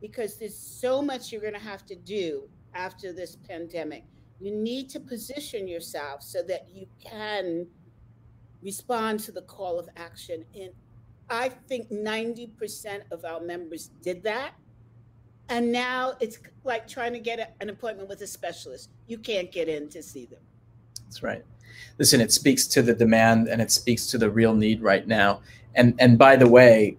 [0.00, 4.04] because there's so much you're going to have to do after this pandemic.
[4.40, 7.66] You need to position yourself so that you can
[8.60, 10.44] respond to the call of action.
[10.58, 10.70] And
[11.30, 14.54] I think 90% of our members did that.
[15.48, 18.90] And now it's like trying to get an appointment with a specialist.
[19.06, 20.40] You can't get in to see them.
[21.04, 21.44] That's right.
[21.98, 25.40] Listen, it speaks to the demand and it speaks to the real need right now.
[25.76, 26.98] And and by the way,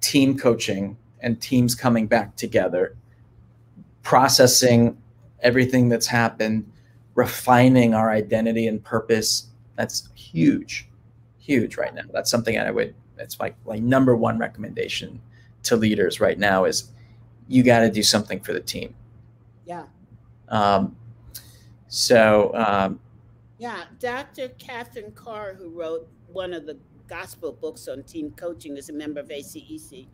[0.00, 2.96] team coaching and teams coming back together,
[4.02, 4.96] processing
[5.40, 6.70] everything that's happened,
[7.14, 10.88] refining our identity and purpose, that's huge.
[11.38, 12.02] Huge right now.
[12.12, 15.20] That's something that I would that's like my number one recommendation
[15.64, 16.90] to leaders right now is
[17.48, 18.94] you got to do something for the team.
[19.66, 19.84] Yeah.
[20.48, 20.96] Um,
[21.88, 22.52] so.
[22.54, 23.00] Um,
[23.58, 24.48] yeah, Dr.
[24.58, 26.78] Catherine Carr, who wrote one of the
[27.10, 30.06] gospel books on team coaching, as a member of ACEC.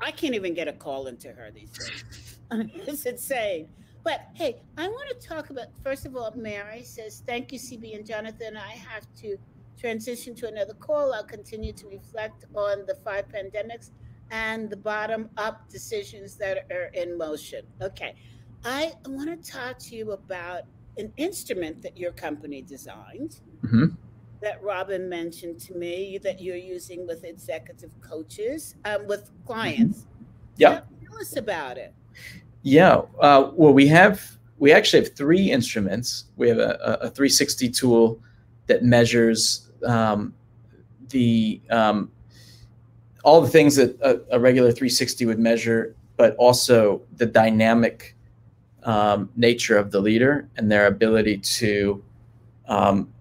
[0.00, 2.38] I can't even get a call into her these days.
[2.86, 3.68] it's insane.
[4.04, 7.94] But hey, I want to talk about first of all, Mary says, Thank you, CB
[7.96, 8.56] and Jonathan.
[8.56, 9.36] I have to
[9.78, 11.12] transition to another call.
[11.12, 13.90] I'll continue to reflect on the five pandemics
[14.30, 17.64] and the bottom up decisions that are in motion.
[17.80, 18.14] Okay.
[18.64, 20.62] I want to talk to you about
[20.96, 23.86] an instrument that your company designed mm-hmm.
[24.42, 30.00] That Robin mentioned to me that you're using with executive coaches, um, with clients.
[30.00, 30.24] Mm-hmm.
[30.56, 30.80] Yeah.
[31.08, 31.94] Tell us about it.
[32.62, 33.02] Yeah.
[33.20, 36.24] Uh, well, we have, we actually have three instruments.
[36.36, 38.20] We have a, a 360 tool
[38.66, 40.34] that measures um,
[41.08, 42.10] the um,
[43.24, 48.16] all the things that a, a, regular 360 would measure, but also the dynamic
[48.82, 52.02] um, nature of the leader and their ability to
[52.66, 53.11] um,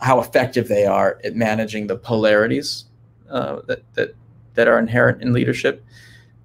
[0.00, 2.84] how effective they are at managing the polarities
[3.30, 4.14] uh, that that
[4.54, 5.84] that are inherent in leadership.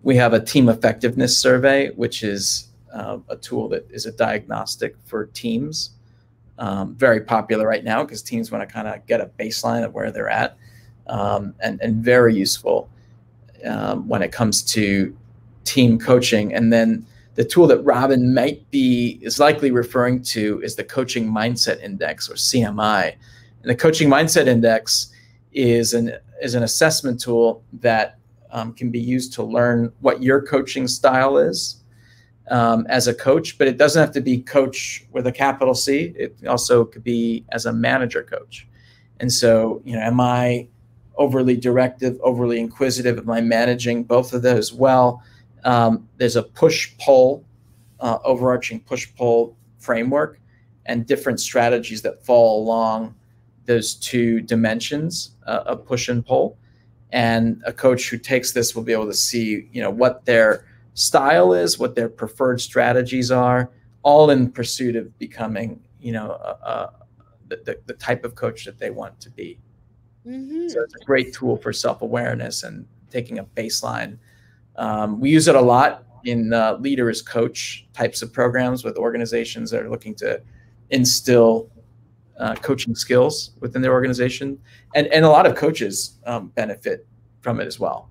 [0.03, 4.95] We have a team effectiveness survey, which is uh, a tool that is a diagnostic
[5.05, 5.91] for teams.
[6.59, 9.93] Um, very popular right now because teams want to kind of get a baseline of
[9.93, 10.57] where they're at,
[11.07, 12.89] um, and and very useful
[13.65, 15.15] um, when it comes to
[15.63, 16.53] team coaching.
[16.53, 21.31] And then the tool that Robin might be is likely referring to is the Coaching
[21.31, 23.15] Mindset Index or CMI.
[23.63, 25.11] And the Coaching Mindset Index
[25.53, 28.17] is an is an assessment tool that
[28.51, 31.81] um, can be used to learn what your coaching style is
[32.49, 36.13] um, as a coach, but it doesn't have to be coach with a capital C.
[36.17, 38.67] It also could be as a manager coach.
[39.21, 40.67] And so, you know, am I
[41.15, 43.17] overly directive, overly inquisitive?
[43.17, 45.23] Am I managing both of those well?
[45.63, 47.45] Um, there's a push pull,
[48.01, 50.39] uh, overarching push pull framework,
[50.85, 53.15] and different strategies that fall along
[53.65, 56.57] those two dimensions uh, of push and pull.
[57.11, 60.65] And a coach who takes this will be able to see, you know, what their
[60.95, 63.69] style is, what their preferred strategies are,
[64.01, 66.91] all in pursuit of becoming, you know, a,
[67.47, 69.59] the, the type of coach that they want to be.
[70.25, 70.69] Mm-hmm.
[70.69, 74.17] So it's a great tool for self awareness and taking a baseline.
[74.75, 78.97] Um, we use it a lot in uh, leader as coach types of programs with
[78.97, 80.41] organizations that are looking to
[80.89, 81.69] instill
[82.39, 84.59] uh, coaching skills within their organization,
[84.95, 87.05] and and a lot of coaches um, benefit
[87.41, 88.09] from it as well.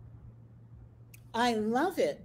[1.34, 2.24] I love it.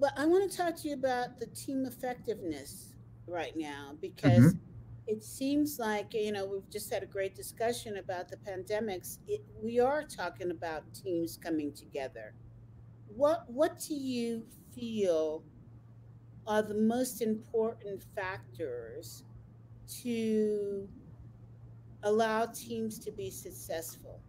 [0.00, 2.94] but I want to talk to you about the team effectiveness
[3.26, 4.58] right now because mm-hmm.
[5.06, 9.18] it seems like you know we've just had a great discussion about the pandemics.
[9.26, 12.34] It, we are talking about teams coming together.
[13.14, 14.44] What what do you
[14.74, 15.42] feel
[16.46, 19.24] are the most important factors
[20.02, 20.88] to
[22.06, 24.20] allow teams to be successful?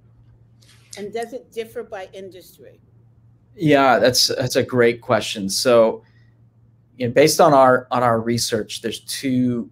[0.97, 2.79] And does it differ by industry?
[3.55, 5.49] Yeah, that's that's a great question.
[5.49, 6.03] So,
[6.97, 9.69] you know, based on our on our research, there's two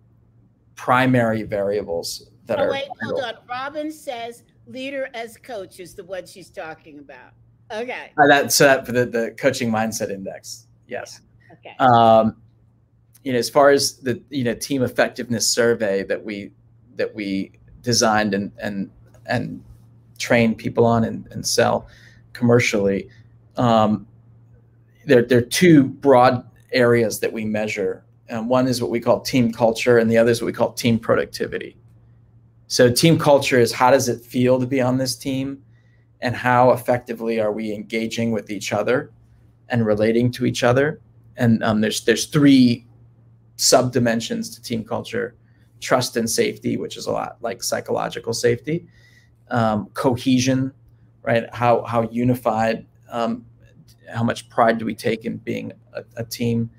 [0.76, 2.72] primary variables that oh, are.
[2.72, 3.34] Wait, hold on.
[3.50, 7.34] Robin says leader as coach is the one she's talking about.
[7.72, 8.12] Okay.
[8.18, 10.68] Uh, that's uh, for the the coaching mindset index.
[10.88, 11.22] Yes.
[11.52, 11.76] Okay.
[11.80, 12.38] Um,
[13.24, 16.52] you know, as far as the you know team effectiveness survey that we
[16.96, 17.52] that we
[17.86, 18.90] designed and and
[19.28, 19.64] and
[20.18, 21.88] train people on and, and sell
[22.34, 23.10] commercially
[23.58, 24.06] um,
[25.06, 28.04] there, there are two broad areas that we measure.
[28.28, 30.74] And one is what we call team culture, and the other is what we call
[30.74, 31.78] team productivity.
[32.68, 35.62] So, team culture is how does it feel to be on this team,
[36.22, 39.12] and how effectively are we engaging with each other
[39.70, 41.02] and relating to each other.
[41.38, 42.88] And um, there's there's three
[43.58, 45.36] sub dimensions to team culture:
[45.82, 48.88] trust and safety, which is a lot like psychological safety,
[49.50, 50.74] um, cohesion,
[51.24, 51.54] right?
[51.54, 53.46] How how unified um,
[54.14, 56.70] how much pride do we take in being a, a, team?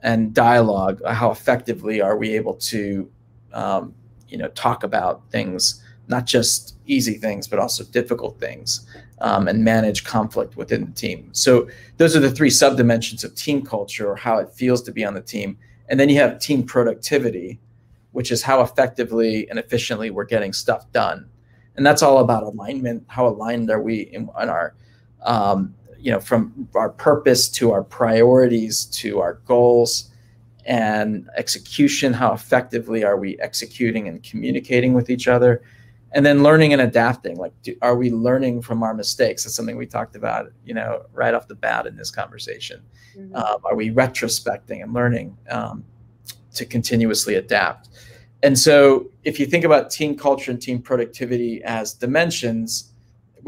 [0.00, 3.10] And dialogue how effectively are we able to
[3.52, 3.94] um,
[4.28, 8.86] you know talk about things not just easy things but also difficult things
[9.20, 11.28] um, and manage conflict within the team.
[11.32, 15.04] So those are the three subdimensions of team culture or how it feels to be
[15.04, 15.58] on the team.
[15.88, 17.58] And then you have team productivity
[18.12, 21.28] which is how effectively and efficiently we're getting stuff done
[21.76, 24.74] and that's all about alignment how aligned are we in, in our
[25.24, 30.10] um, you know, from our purpose to our priorities to our goals
[30.64, 32.12] and execution.
[32.12, 35.62] How effectively are we executing and communicating with each other?
[36.12, 37.36] And then learning and adapting.
[37.36, 39.44] Like, do, are we learning from our mistakes?
[39.44, 42.80] That's something we talked about, you know, right off the bat in this conversation.
[43.16, 43.34] Mm-hmm.
[43.36, 45.84] Um, are we retrospecting and learning um,
[46.58, 47.88] to continuously adapt?
[48.42, 52.92] And so, if you think about team culture and team productivity as dimensions,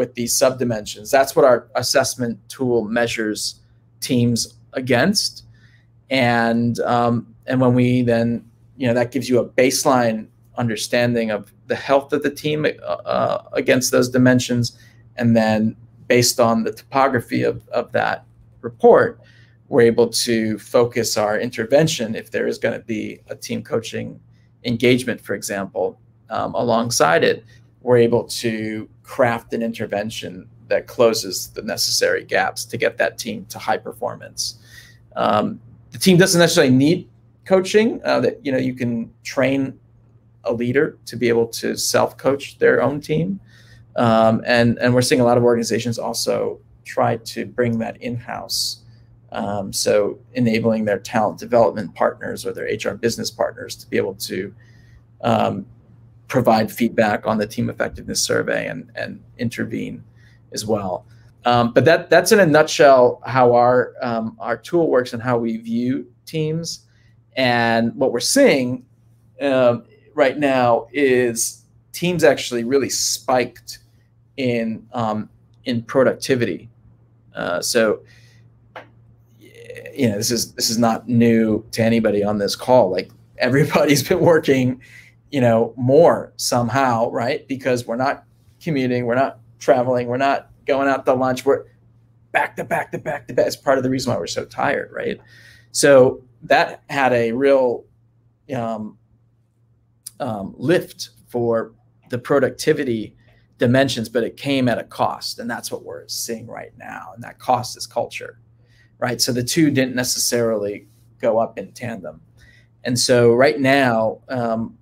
[0.01, 1.11] with these subdimensions.
[1.11, 3.61] That's what our assessment tool measures
[4.01, 5.45] teams against.
[6.09, 8.45] And um, and when we then,
[8.77, 12.69] you know, that gives you a baseline understanding of the health of the team uh,
[12.69, 14.77] uh, against those dimensions.
[15.17, 15.77] And then
[16.09, 18.25] based on the topography of, of that
[18.63, 19.21] report,
[19.71, 24.21] we're able to focus our intervention if there is going to be a team coaching
[24.65, 25.99] engagement, for example,
[26.29, 27.45] um, alongside it.
[27.81, 33.47] We're able to craft an intervention that closes the necessary gaps to get that team
[33.47, 34.59] to high performance.
[35.15, 35.61] Um,
[35.93, 37.09] the team doesn't necessarily need
[37.45, 38.01] coaching.
[38.05, 39.79] Uh, that you know you can train
[40.45, 43.39] a leader to be able to self-coach their own team,
[43.95, 48.81] um, and and we're seeing a lot of organizations also try to bring that in-house.
[49.33, 54.15] Um, so enabling their talent development partners or their HR business partners to be able
[54.15, 54.53] to
[55.23, 55.67] um,
[56.29, 60.03] provide feedback on the team effectiveness survey and, and intervene
[60.53, 61.05] as well.
[61.45, 65.39] Um, but that that's in a nutshell how our um, our tool works and how
[65.39, 66.87] we view teams.
[67.37, 68.85] And what we're seeing
[69.41, 73.79] um, right now is teams actually really spiked
[74.37, 75.31] in um,
[75.65, 76.69] in productivity.
[77.35, 78.01] Uh, so
[79.95, 82.91] you know this is this is not new to anybody on this call.
[82.91, 84.81] Like everybody's been working
[85.31, 87.47] you know, more somehow, right?
[87.49, 88.25] Because we're not
[88.61, 91.65] commuting, we're not traveling, we're not going out to lunch, we're
[92.33, 93.47] back to back to back to back.
[93.47, 95.21] It's part of the reason why we're so tired, right?
[95.73, 97.85] So that had a real
[98.55, 98.99] um,
[100.19, 101.73] um, lift for
[102.11, 103.17] the productivity
[103.59, 107.13] dimensions, but it came at a cost, and that's what we're seeing right now.
[107.15, 108.41] And that cost is culture,
[109.01, 109.21] right?
[109.21, 110.87] So the two didn't necessarily
[111.21, 112.21] go up in tandem.
[112.85, 114.79] And so right now, um,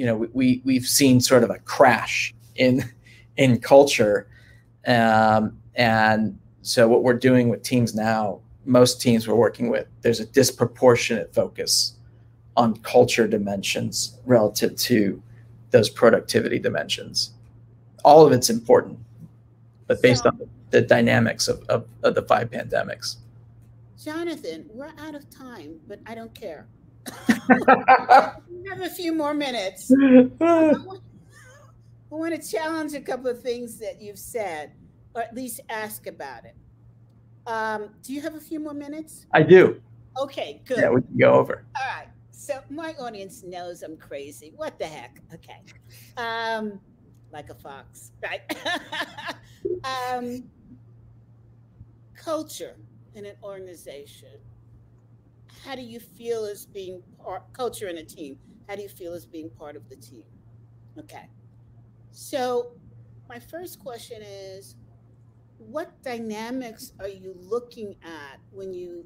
[0.00, 2.82] you know we we've seen sort of a crash in
[3.36, 4.26] in culture
[4.86, 10.20] um, and so what we're doing with teams now most teams we're working with there's
[10.20, 11.94] a disproportionate focus
[12.56, 15.22] on culture dimensions relative to
[15.70, 17.32] those productivity dimensions
[18.02, 18.98] all of it's important
[19.86, 20.40] but based so, on
[20.70, 23.16] the dynamics of, of, of the five pandemics
[24.02, 26.66] jonathan we're out of time but i don't care
[27.48, 29.90] we have a few more minutes.
[32.12, 34.72] I want to challenge a couple of things that you've said,
[35.14, 36.56] or at least ask about it.
[37.46, 39.26] Um, do you have a few more minutes?
[39.32, 39.80] I do.
[40.20, 40.78] Okay, good.
[40.78, 41.64] Yeah, we can go over.
[41.76, 42.08] All right.
[42.30, 44.52] So my audience knows I'm crazy.
[44.56, 45.20] What the heck?
[45.32, 45.62] Okay.
[46.16, 46.80] Um,
[47.32, 48.40] like a fox, right?
[50.12, 50.44] um,
[52.14, 52.76] culture
[53.14, 54.38] in an organization.
[55.64, 58.38] How do you feel as being part culture in a team?
[58.68, 60.24] How do you feel as being part of the team?
[60.98, 61.28] Okay.
[62.12, 62.72] So
[63.28, 64.76] my first question is
[65.58, 69.04] what dynamics are you looking at when you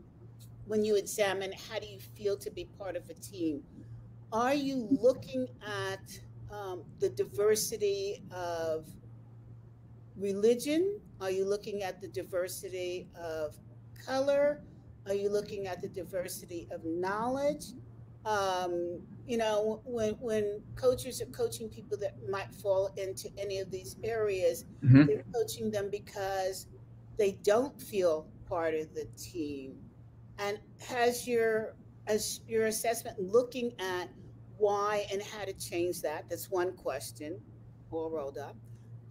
[0.66, 3.60] when you examine how do you feel to be part of a team
[4.32, 6.18] are you looking at
[6.50, 8.86] um, the diversity of
[10.16, 13.56] religion are you looking at the diversity of
[14.06, 14.62] color
[15.06, 17.72] are you looking at the diversity of knowledge
[18.24, 23.70] um, you know, when when coaches are coaching people that might fall into any of
[23.70, 25.04] these areas, mm-hmm.
[25.04, 26.66] they're coaching them because
[27.18, 29.76] they don't feel part of the team.
[30.38, 31.74] And has your
[32.06, 34.08] as your assessment looking at
[34.56, 36.24] why and how to change that?
[36.30, 37.38] That's one question,
[37.90, 38.56] all rolled up.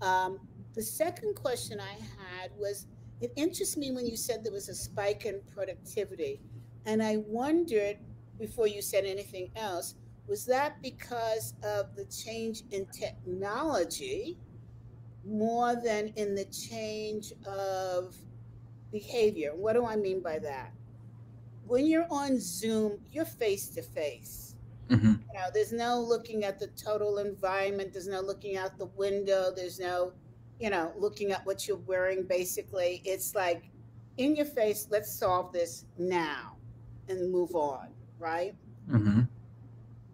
[0.02, 0.40] Um,
[0.74, 2.88] the second question I had was
[3.24, 6.42] it interests me when you said there was a spike in productivity.
[6.86, 7.98] And I wondered
[8.38, 9.96] before you said anything else,
[10.28, 14.38] was that because of the change in technology
[15.26, 18.14] more than in the change of
[18.92, 19.52] behavior?
[19.56, 20.74] What do I mean by that?
[21.66, 24.56] When you're on Zoom, you're face to face.
[24.90, 27.94] You know, there's no looking at the total environment.
[27.94, 29.52] There's no looking out the window.
[29.56, 30.12] There's no,
[30.60, 32.24] you know, looking at what you're wearing.
[32.24, 33.70] Basically, it's like
[34.18, 34.88] in your face.
[34.90, 36.56] Let's solve this now
[37.10, 37.90] and move on
[38.24, 38.56] right?
[38.90, 39.22] Mm-hmm.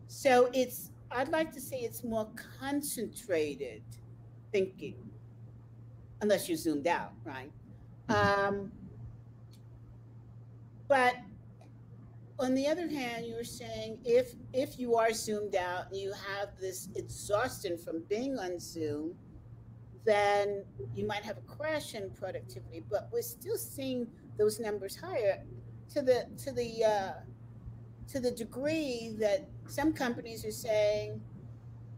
[0.08, 2.28] So it's, I'd like to say it's more
[2.60, 3.84] concentrated
[4.52, 4.96] thinking,
[6.22, 7.52] unless you zoomed out, right?
[8.10, 8.48] Mm-hmm.
[8.48, 8.72] Um,
[10.88, 11.16] but
[12.40, 16.12] on the other hand, you were saying if if you are zoomed out and you
[16.12, 19.14] have this exhaustion from being on Zoom,
[20.06, 20.64] then
[20.95, 22.84] you might have a crash in productivity.
[22.89, 25.43] But we're still seeing those numbers higher
[25.93, 27.12] to the to the uh,
[28.08, 31.22] to the degree that some companies are saying,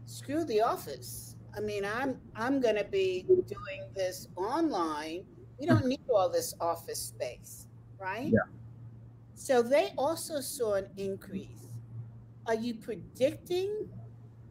[0.04, 1.36] screw the office.
[1.56, 5.24] I mean, I'm I'm going to be doing this online.
[5.58, 7.66] We don't need all this office space,
[7.98, 8.26] right?
[8.26, 8.38] Yeah.
[9.34, 11.68] So they also saw an increase.
[12.46, 13.88] Are you predicting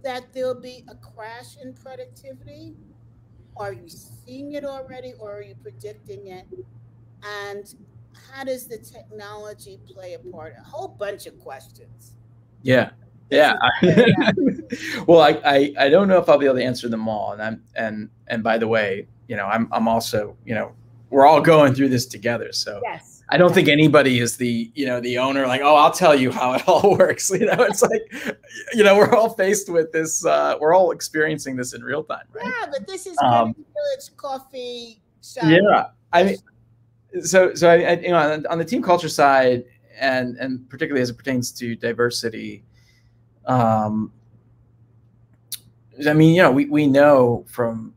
[0.03, 2.75] that there'll be a crash in productivity?
[3.57, 6.45] Are you seeing it already or are you predicting it?
[7.23, 7.73] And
[8.31, 10.55] how does the technology play a part?
[10.59, 12.15] A whole bunch of questions.
[12.63, 12.91] Yeah.
[13.29, 13.53] Yeah.
[15.07, 17.33] well, I, I, I don't know if I'll be able to answer them all.
[17.33, 20.73] And I'm, and, and by the way, you know, I'm, I'm also, you know,
[21.09, 22.51] we're all going through this together.
[22.51, 23.10] So yes.
[23.33, 26.31] I don't think anybody is the, you know, the owner like, oh, I'll tell you
[26.31, 27.29] how it all works.
[27.29, 28.01] You know, it's like,
[28.73, 32.25] you know, we're all faced with this, uh, we're all experiencing this in real time,
[32.33, 32.45] right?
[32.45, 35.45] Yeah, but this is um, Village Coffee shop.
[35.45, 35.85] Yeah.
[36.11, 36.37] I mean,
[37.23, 39.65] so so I, I, you know on the team culture side
[39.99, 42.63] and and particularly as it pertains to diversity
[43.45, 44.11] um
[46.07, 47.93] i mean you know we, we know from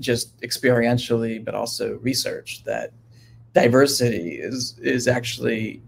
[0.00, 2.92] just experientially but also research that
[3.54, 5.82] diversity is is actually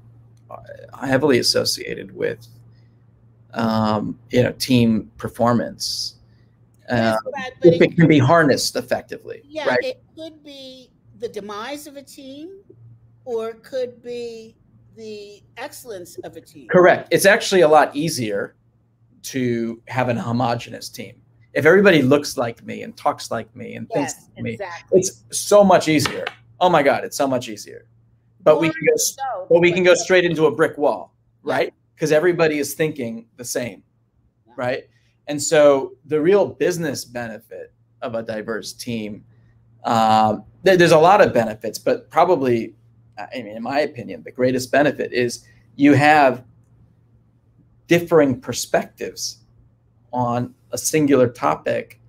[0.51, 2.47] uh, heavily associated with
[3.53, 6.17] um, you know team performance
[6.91, 7.17] uh,
[7.63, 9.79] it, it, can be harnessed effectively yeah right?
[9.83, 10.91] it could be
[11.21, 12.59] the demise of a team
[13.25, 14.55] or it could be
[14.97, 16.69] the excellence of a team.
[16.69, 17.09] Correct.
[17.11, 18.55] It's actually a lot easier
[19.23, 21.21] to have an homogenous team.
[21.55, 24.97] If everybody looks like me and talks like me and yes, thinks like exactly.
[24.97, 26.27] me, it's so much easier.
[26.65, 27.87] Oh my God, it's so much easier.
[28.43, 31.73] But we can go, so, but we can go straight into a brick wall, right?
[31.95, 33.83] Because everybody is thinking the same,
[34.57, 34.85] right?
[35.27, 37.73] And so the real business benefit
[38.03, 39.25] of a diverse team
[39.85, 42.75] um, there's a lot of benefits, but probably,
[43.19, 45.47] I mean, in my opinion, the greatest benefit is
[45.77, 46.43] you have
[47.87, 49.41] differing perspectives
[50.11, 52.01] on a singular topic,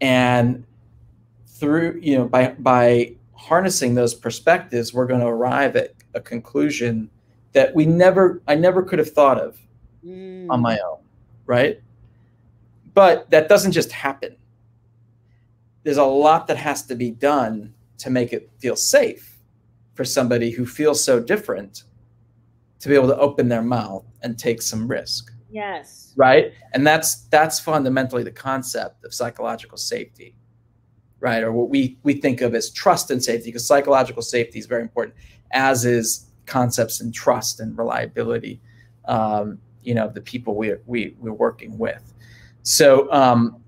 [0.00, 0.64] and
[1.46, 7.10] through you know by by harnessing those perspectives, we're going to arrive at a conclusion
[7.52, 9.58] that we never I never could have thought of
[10.04, 10.46] mm.
[10.50, 10.98] on my own,
[11.46, 11.80] right?
[12.94, 14.36] But that doesn't just happen
[15.82, 19.38] there's a lot that has to be done to make it feel safe
[19.94, 21.84] for somebody who feels so different
[22.78, 25.32] to be able to open their mouth and take some risk.
[25.50, 26.12] Yes.
[26.16, 26.52] Right?
[26.72, 30.34] And that's that's fundamentally the concept of psychological safety.
[31.20, 31.42] Right?
[31.42, 34.82] Or what we we think of as trust and safety, because psychological safety is very
[34.82, 35.16] important,
[35.52, 38.60] as is concepts in trust and reliability.
[39.06, 42.02] Um, you know, the people we we we're working with.
[42.62, 43.62] So um,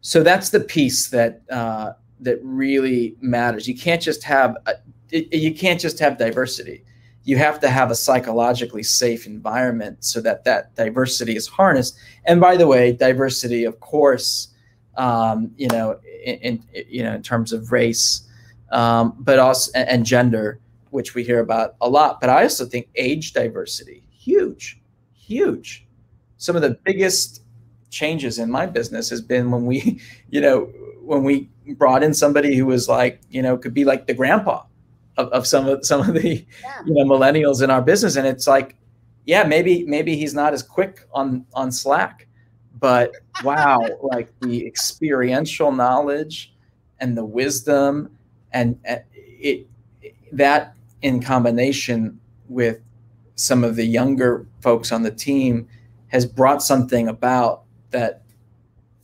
[0.00, 3.66] so that's the piece that uh, that really matters.
[3.66, 4.74] You can't just have a,
[5.10, 6.84] you can't just have diversity.
[7.24, 11.98] You have to have a psychologically safe environment so that that diversity is harnessed.
[12.24, 14.48] And by the way, diversity, of course,
[14.96, 18.22] um, you know, in, in, you know, in terms of race,
[18.72, 20.60] um, but also and, and gender,
[20.90, 22.20] which we hear about a lot.
[22.20, 24.80] But I also think age diversity, huge,
[25.14, 25.86] huge.
[26.38, 27.42] Some of the biggest
[27.90, 30.00] changes in my business has been when we,
[30.30, 34.06] you know, when we brought in somebody who was like, you know, could be like
[34.06, 34.62] the grandpa
[35.16, 36.82] of, of some of some of the, yeah.
[36.84, 38.76] you know, millennials in our business, and it's like,
[39.24, 42.26] yeah, maybe maybe he's not as quick on on Slack,
[42.80, 43.12] but
[43.44, 46.54] wow, like the experiential knowledge
[47.00, 48.10] and the wisdom
[48.52, 49.66] and it
[50.32, 52.80] that in combination with
[53.34, 55.68] some of the younger folks on the team
[56.08, 58.22] has brought something about that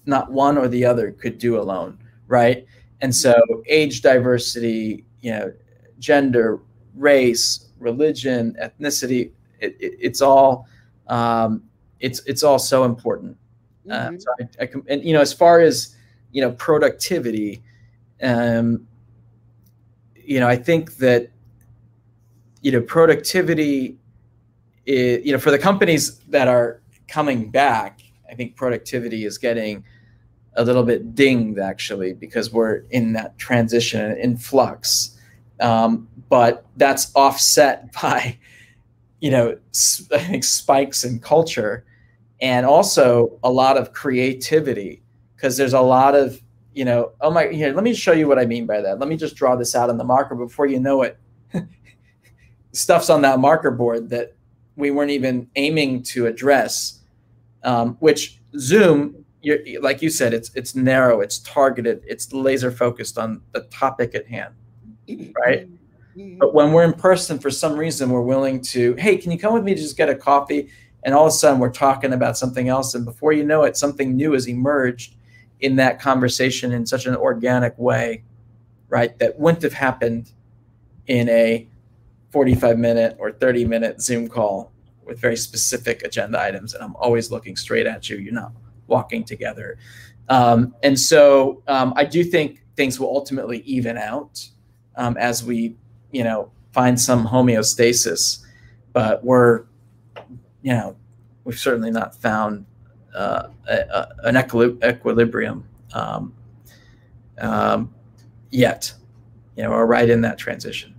[0.06, 2.64] not one or the other could do alone right?
[3.00, 3.34] And so
[3.66, 5.52] age diversity you know
[5.98, 6.60] gender
[6.94, 9.30] race religion ethnicity
[9.60, 10.66] it, it, it's all
[11.08, 11.62] um,
[12.00, 13.36] it's it's all so important.
[13.36, 13.41] uh,
[13.86, 14.14] mm-hmm.
[14.14, 14.30] uh, so
[14.60, 15.96] I, I, and you know as far as
[16.32, 17.62] you know productivity
[18.22, 18.86] um,
[20.14, 21.30] you know i think that
[22.60, 23.98] you know productivity
[24.86, 28.00] is, you know for the companies that are coming back
[28.30, 29.84] i think productivity is getting
[30.56, 35.18] a little bit dinged actually because we're in that transition in flux
[35.60, 38.38] um, but that's offset by
[39.20, 39.56] you know
[40.12, 41.84] I think spikes in culture
[42.42, 45.00] and also a lot of creativity
[45.34, 46.42] because there's a lot of
[46.74, 48.98] you know oh my here let me show you what i mean by that.
[48.98, 51.18] Let me just draw this out on the marker before you know it.
[52.72, 54.34] Stuff's on that marker board that
[54.76, 57.00] we weren't even aiming to address
[57.62, 59.24] um, which zoom
[59.80, 64.26] like you said it's it's narrow it's targeted it's laser focused on the topic at
[64.26, 64.54] hand
[65.08, 65.68] right?
[66.16, 66.38] Mm-hmm.
[66.38, 69.52] but when we're in person for some reason we're willing to hey can you come
[69.52, 70.68] with me to just get a coffee
[71.04, 72.94] and all of a sudden we're talking about something else.
[72.94, 75.16] And before you know it something new has emerged
[75.60, 78.24] in that conversation in such an organic way
[78.88, 80.32] right that wouldn't have happened
[81.06, 81.68] in a
[82.30, 84.72] 45 minute or 30 minute zoom call
[85.04, 86.74] with very specific agenda items.
[86.74, 88.16] And i'm always looking straight at you.
[88.16, 88.52] You're not
[88.86, 89.78] walking together.
[90.28, 94.48] Um, and so um, i do think things will ultimately even out
[94.96, 95.76] um, as we
[96.10, 98.44] you know find some homeostasis.
[98.92, 99.64] But we're
[100.62, 100.96] you know,
[101.44, 102.66] we've certainly not found
[103.14, 106.34] uh, a, a, an equilibrium um,
[107.38, 107.94] um,
[108.50, 108.92] yet.
[109.56, 110.94] You know, we're right in that transition.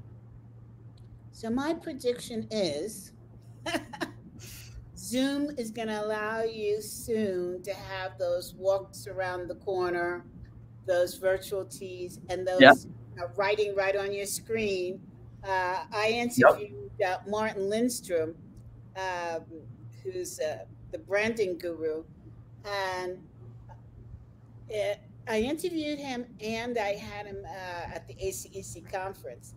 [1.32, 3.12] So my prediction is
[4.98, 10.26] Zoom is going to allow you soon to have those walks around the corner,
[10.86, 12.76] those virtual teas, and those yep.
[13.22, 15.02] uh, writing right on your screen.
[15.44, 17.24] Uh, I interviewed yep.
[17.26, 18.36] uh, Martin Lindstrom,
[18.98, 19.44] um,
[20.04, 22.04] who's uh, the branding guru,
[22.66, 23.18] and
[24.70, 29.54] it, I interviewed him and I had him uh, at the ACEC conference.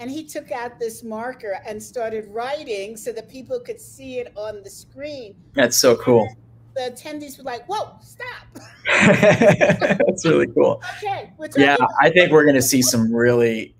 [0.00, 4.32] And he took out this marker and started writing so that people could see it
[4.36, 5.36] on the screen.
[5.54, 6.26] That's so cool.
[6.26, 6.36] And
[6.74, 8.66] the attendees were like, whoa, stop.
[8.86, 10.82] That's really cool.
[10.98, 11.30] Okay.
[11.56, 13.76] Yeah, I think we're going to see some really,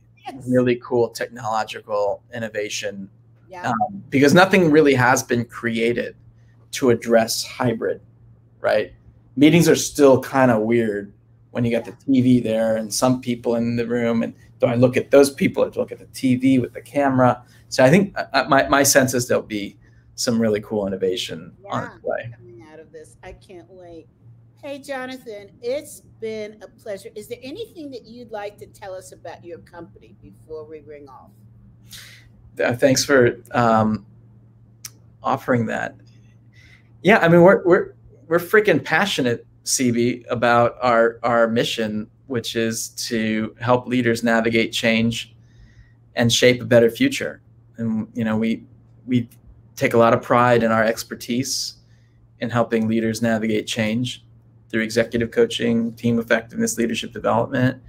[0.46, 3.10] really cool technological innovation
[3.54, 3.70] yeah.
[3.70, 6.16] Um, because nothing really has been created
[6.72, 8.00] to address hybrid,
[8.60, 8.92] right?
[9.36, 11.12] Meetings are still kind of weird
[11.52, 14.24] when you got the TV there and some people in the room.
[14.24, 16.72] And do I look at those people or do I look at the TV with
[16.72, 17.44] the camera?
[17.68, 19.78] So I think uh, my, my sense is there'll be
[20.16, 22.34] some really cool innovation yeah, on its way.
[22.36, 24.08] Coming out of this, I can't wait.
[24.64, 27.10] Hey, Jonathan, it's been a pleasure.
[27.14, 31.08] Is there anything that you'd like to tell us about your company before we ring
[31.08, 31.30] off?
[32.62, 34.06] Uh, thanks for um,
[35.22, 35.96] offering that.
[37.02, 37.94] Yeah, I mean we're we're
[38.28, 45.34] we're freaking passionate, CB, about our our mission, which is to help leaders navigate change
[46.16, 47.42] and shape a better future.
[47.76, 48.64] And you know, we
[49.06, 49.28] we
[49.76, 51.74] take a lot of pride in our expertise
[52.40, 54.24] in helping leaders navigate change
[54.70, 57.82] through executive coaching, team effectiveness, leadership development.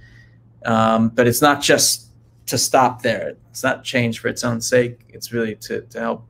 [0.64, 2.05] Um, but it's not just
[2.46, 3.36] to stop there.
[3.50, 5.00] It's not change for its own sake.
[5.08, 6.28] It's really to, to help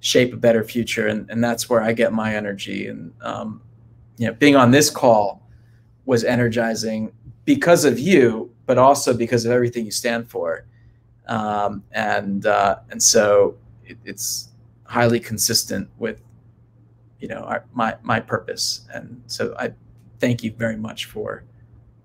[0.00, 1.08] shape a better future.
[1.08, 2.88] And, and that's where I get my energy.
[2.88, 3.62] And, um,
[4.18, 5.42] you know, being on this call
[6.04, 7.12] was energizing,
[7.46, 10.66] because of you, but also because of everything you stand for.
[11.28, 14.50] Um, and uh, and so it, it's
[14.84, 16.20] highly consistent with
[17.20, 18.86] you know our, my my purpose.
[18.92, 19.72] And so I
[20.20, 21.44] thank you very much for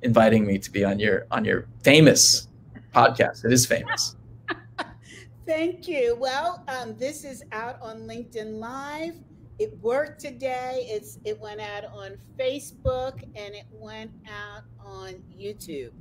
[0.02, 2.48] inviting me to be on your on your famous
[2.94, 3.46] podcast.
[3.46, 4.16] It is famous.
[5.46, 6.16] Thank you.
[6.20, 9.16] Well, um, this is out on LinkedIn Live.
[9.60, 10.88] It worked today.
[10.90, 15.92] It's it went out on Facebook and it went out on YouTube.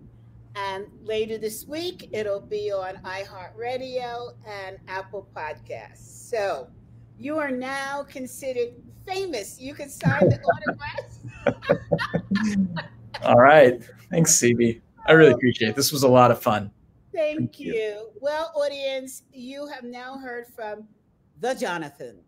[0.56, 6.28] And later this week, it'll be on iHeartRadio and Apple Podcasts.
[6.28, 6.68] So
[7.18, 8.70] you are now considered
[9.06, 9.60] famous.
[9.60, 11.20] You can sign the autographs.
[13.22, 13.82] All right.
[14.10, 14.80] Thanks, CB.
[15.06, 15.76] I really appreciate it.
[15.76, 16.70] This was a lot of fun.
[17.12, 17.74] Thank, Thank you.
[17.74, 18.10] you.
[18.20, 20.86] Well, audience, you have now heard from
[21.40, 22.20] the Jonathan.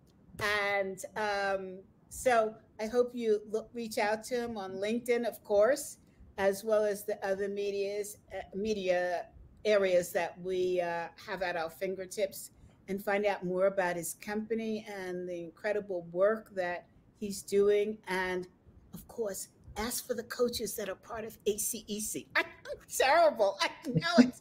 [0.71, 1.79] And um,
[2.09, 5.99] so I hope you look, reach out to him on LinkedIn, of course,
[6.39, 9.27] as well as the other medias, uh, media
[9.65, 12.51] areas that we uh, have at our fingertips
[12.89, 16.87] and find out more about his company and the incredible work that
[17.21, 17.97] he's doing.
[18.09, 18.49] And
[18.95, 22.27] of course, ask for the coaches that are part of ACEC.
[22.37, 22.45] I'm
[22.89, 23.59] terrible.
[23.61, 24.35] I know it.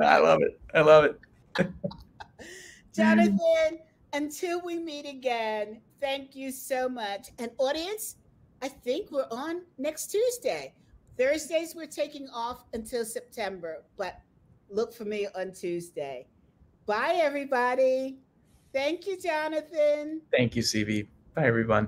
[0.02, 0.60] I love it.
[0.74, 1.20] I love it.
[2.94, 3.78] Jonathan,
[4.12, 7.28] until we meet again, thank you so much.
[7.38, 8.16] And audience,
[8.62, 10.74] I think we're on next Tuesday.
[11.16, 14.20] Thursdays we're taking off until September, but
[14.70, 16.26] look for me on Tuesday.
[16.86, 18.18] Bye, everybody.
[18.72, 20.22] Thank you, Jonathan.
[20.30, 21.08] Thank you, CB.
[21.34, 21.86] Bye, everyone.